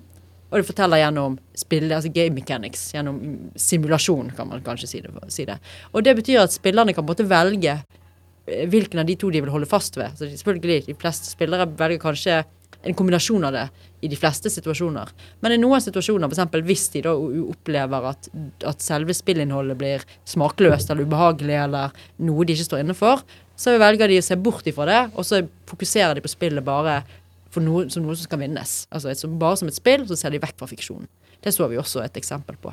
[0.49, 3.19] og de forteller gjennom spill, altså game mechanics, gjennom
[3.61, 5.13] simulasjon, kan man kanskje si det.
[5.33, 5.59] Si det.
[5.93, 9.33] Og det betyr at spillerne kan på en måte velge eh, hvilken av de to
[9.35, 10.17] de vil holde fast ved.
[10.17, 12.41] Så selvfølgelig, de fleste spillere velger kanskje
[12.87, 13.65] en kombinasjon av det
[14.01, 15.11] i de fleste situasjoner.
[15.43, 16.61] Men i noen situasjoner, f.eks.
[16.69, 18.29] hvis de da opplever at,
[18.69, 23.25] at selve spillinnholdet blir smakløst eller ubehagelig eller noe de ikke står inne for,
[23.59, 27.01] så velger de å se bort ifra det, og så fokuserer de på spillet bare
[27.59, 28.75] noe, som noe som skal vinnes.
[28.95, 31.09] Altså et, bare som et spill, så ser de vekk fra fiksjonen.
[31.43, 32.71] Det så vi også et eksempel på.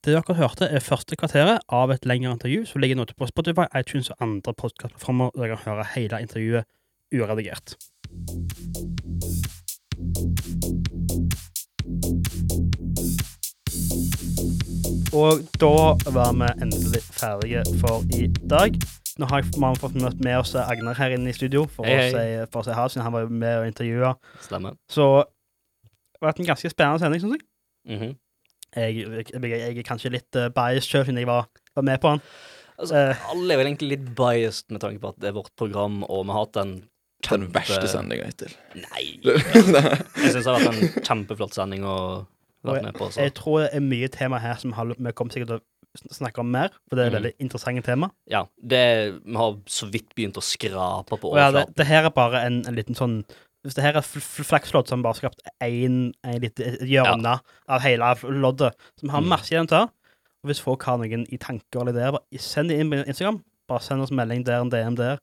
[0.00, 3.66] Det dere hørte, er første kvarteret av et lengre intervju som ligger nå på Spotify,
[3.76, 6.70] iTunes og andre podkastplattformer, der dere kan høre hele intervjuet
[7.12, 7.76] uredigert.
[15.16, 15.70] Og da
[16.14, 18.76] var vi endelig ferdige for i dag.
[19.18, 21.96] Nå har jeg- fått møtt med oss Agnar her inne i studio for Hei, å
[21.98, 22.10] hei.
[22.46, 24.14] si, for å si ha det, siden han var med og intervjua.
[24.88, 27.44] Så det har vært en ganske spennende sending, syns jeg.
[27.98, 28.16] Mhm.
[28.76, 32.12] Jeg, jeg, jeg er kanskje litt uh, biased sjøl, siden jeg var, var med på
[32.14, 32.20] den.
[32.78, 35.50] Altså, uh, alle er vel egentlig litt biased med tanke på at det er vårt
[35.56, 36.76] program, og vi har hatt en
[37.28, 38.54] Den verste sendinga hittil.
[38.76, 39.18] Nei!
[39.24, 42.26] Jeg syns det har vært en kjempeflott sending å
[42.64, 43.10] være med på.
[43.10, 43.20] Så.
[43.24, 46.38] Jeg tror det er mye tema her som har- vi kommer sikkert til å snakke
[46.38, 47.16] om mer, for det er mm.
[47.18, 48.10] veldig interessante tema.
[48.30, 48.82] Ja, det,
[49.24, 51.54] vi har så vidt begynt å skrape på overflaten.
[51.54, 53.24] ja, det, det her er bare en, en liten sånn
[53.60, 57.34] Hvis det her er fl- fl- flakslodd som bare har skapt én lite hjørne
[57.68, 59.84] av hele loddet, som har masse igjen til,
[60.40, 63.42] og hvis folk har noen i tanker eller ideer, bare send det inn på Instagram.
[63.68, 65.20] Bare send oss melding der, en DM der.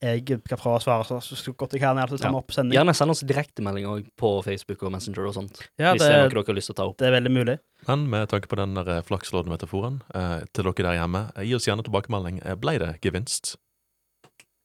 [0.00, 1.98] Jeg skal prøve å svare så, så godt jeg kan.
[2.00, 2.36] Altså, ta Ja.
[2.38, 2.72] opp sending.
[2.78, 5.60] Gjerne send oss direktemelding òg på Facebook og Messenger og sånt.
[5.78, 6.96] Ja, hvis det, det er noe dere har lyst til å ta opp.
[7.02, 7.58] det er veldig mulig.
[7.88, 11.54] Men med tanke på den flakslådmetaforen, eh, flakslodd-metaforen, eh, til dere der hjemme, eh, gi
[11.58, 12.40] oss gjerne tilbakemelding.
[12.46, 13.56] Eh, Ble det gevinst?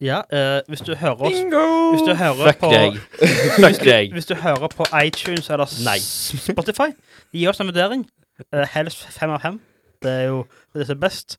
[0.04, 2.98] Ja, eh, hvis du hører oss Hvis du hører Fuck på deg.
[3.60, 4.12] Fuck deg.
[4.16, 5.98] Hvis du hører på iTunes eller Nei.
[6.00, 6.90] Spotify,
[7.34, 8.04] gi oss en vurdering.
[8.52, 9.60] Eh, helst fem av fem.
[10.04, 10.42] Det er jo
[10.76, 11.38] det som er best.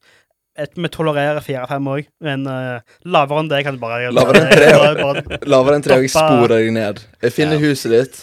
[0.59, 4.09] Et, vi tolererer fire av fem òg, men uh, lavere enn det kan du bare
[4.15, 4.71] Lavere enn tre,
[5.03, 7.03] bare, Lavere enn tre, og jeg sporer deg ned.
[7.27, 7.67] Jeg finner Ja.
[7.67, 8.17] huset ditt.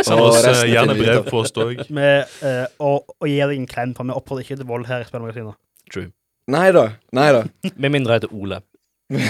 [0.00, 1.82] Send oss gjerne brev på oss òg.
[1.92, 2.32] med,
[2.80, 5.58] og, og gi deg en klem, for vi oppfordrer ikke til vold her i Spillmagasinet.
[5.92, 6.08] True.
[6.50, 6.86] Nei da.
[7.14, 7.44] Nei da.
[7.76, 8.62] Med mindre jeg heter Ole.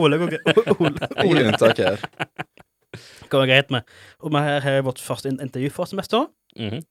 [0.00, 0.58] Ole går greit.
[0.78, 2.04] Ole, Jeg gir unntak her.
[3.32, 3.82] går greit med.
[4.22, 6.30] Og vi har her er vårt første intervju for semesteret.
[6.58, 6.82] Mhm.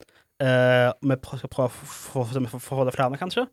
[0.43, 3.45] Eh, vi skal prøve å få det flere, kanskje.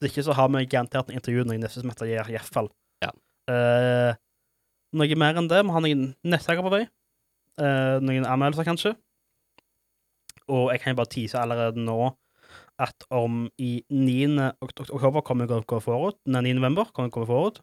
[0.00, 2.70] Hvis ikke så har vi garantert en intervju når neste semester gir, i.
[3.04, 3.10] Ja.
[3.48, 4.12] Uh,
[4.96, 5.60] noe mer enn det.
[5.64, 6.86] Vi har noen nettsaker på vei.
[7.60, 8.94] Uh, noen anmeldelser, kanskje.
[10.48, 12.14] Og jeg kan jo bare tease allerede nå
[12.80, 14.52] at om i 9.
[14.62, 16.16] ok- ok- oktober kommer jeg gå forut.
[16.26, 16.54] Nei, 9.
[16.60, 17.60] november kommer jeg gå forut.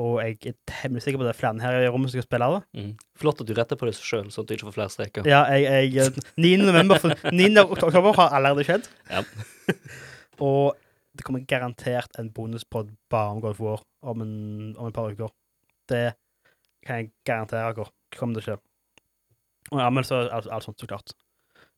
[0.00, 2.46] Og jeg er temmelig sikker på det er flere her i rommet som skal spille
[2.54, 2.60] det.
[2.80, 2.92] Mhm.
[3.20, 5.26] Flott at du retter på det sjøl, sånn at du ikke får flere streker.
[5.28, 6.52] Ja, jeg, jeg 9.
[6.64, 7.50] november 9.
[7.76, 8.88] oktober har allerede skjedd.
[9.10, 9.20] Ja.
[10.46, 10.78] og
[11.12, 14.34] det kommer garantert en bonuspod bare om Golf War om, en,
[14.80, 15.28] om et par uker.
[15.92, 16.14] Det
[16.86, 17.90] kan jeg garantere dere.
[18.16, 18.56] Kommer det ikke.
[19.72, 21.12] Og anmeldelser og alt, alt sånt, så klart.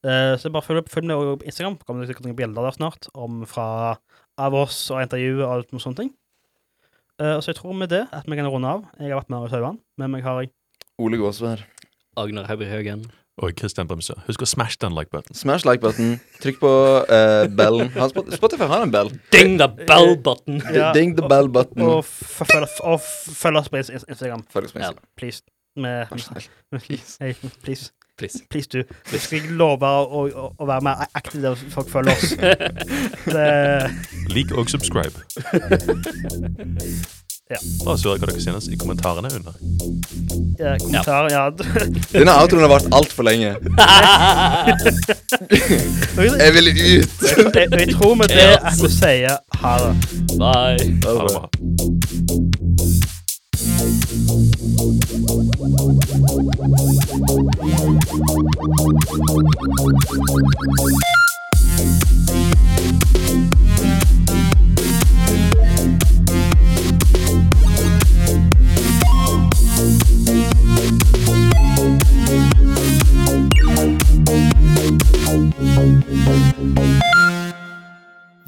[0.04, 1.80] Uh, så bare følg, opp- følg med på Instagram.
[1.82, 3.66] Kommer det sikkert noen bilder der snart om fra,
[4.38, 6.14] av oss og intervjuet og alt noe sånne ting.
[7.22, 8.86] Eh, så jeg tror med det at vi kan runde av.
[8.98, 9.78] Jeg har vært med i Sauan.
[10.00, 10.50] Med meg har jeg
[10.98, 11.62] Ole Gåsvær.
[12.18, 13.04] Agner Haubry Haugen.
[13.42, 14.14] Og Christian Bremsø.
[14.28, 15.34] Husk å smash den like-button.
[15.34, 16.20] Smash like-button.
[16.42, 16.70] Trykk på
[17.10, 17.90] uh, bellen.
[18.30, 19.10] Spotify har en bell.
[19.34, 20.60] Ding the bell button!
[20.76, 21.82] Ja, Ding the bell button.
[21.82, 24.46] Og, og følg oss på Instagram.
[24.54, 24.92] Følg oss på Ja.
[24.92, 25.10] Instagram.
[25.18, 25.42] Please.
[25.74, 26.80] Med, med.
[26.86, 27.18] Please.
[27.24, 27.34] Hey,
[27.66, 27.90] please.
[28.18, 28.38] Please.
[28.50, 28.82] Please, du.
[29.10, 32.30] Vi skal ikke love å, å, å være mer aktiv der folk følger oss.
[33.26, 33.90] Det,
[34.30, 35.18] Lik og subscribe.
[37.52, 37.58] Ja.
[37.86, 39.52] Og så hva dere synes i kommentarene under.
[40.58, 41.52] ja, kommentarer, ja.
[42.14, 43.52] Denne outroen har vart altfor lenge.
[46.40, 47.12] jeg, vil ut!
[47.52, 49.92] jeg, jeg tror med det at vi sier ha det.
[50.40, 50.80] Bye.
[51.04, 51.44] Ha det bra.
[55.84, 55.90] Du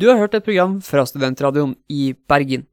[0.08, 2.64] har hørt et program fra Studentradioen i Bergen.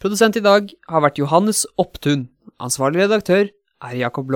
[0.00, 2.28] Produsent i dag har vært Johannes Opptun.
[2.60, 3.48] Ansvarlig redaktør
[3.80, 4.30] a Jacob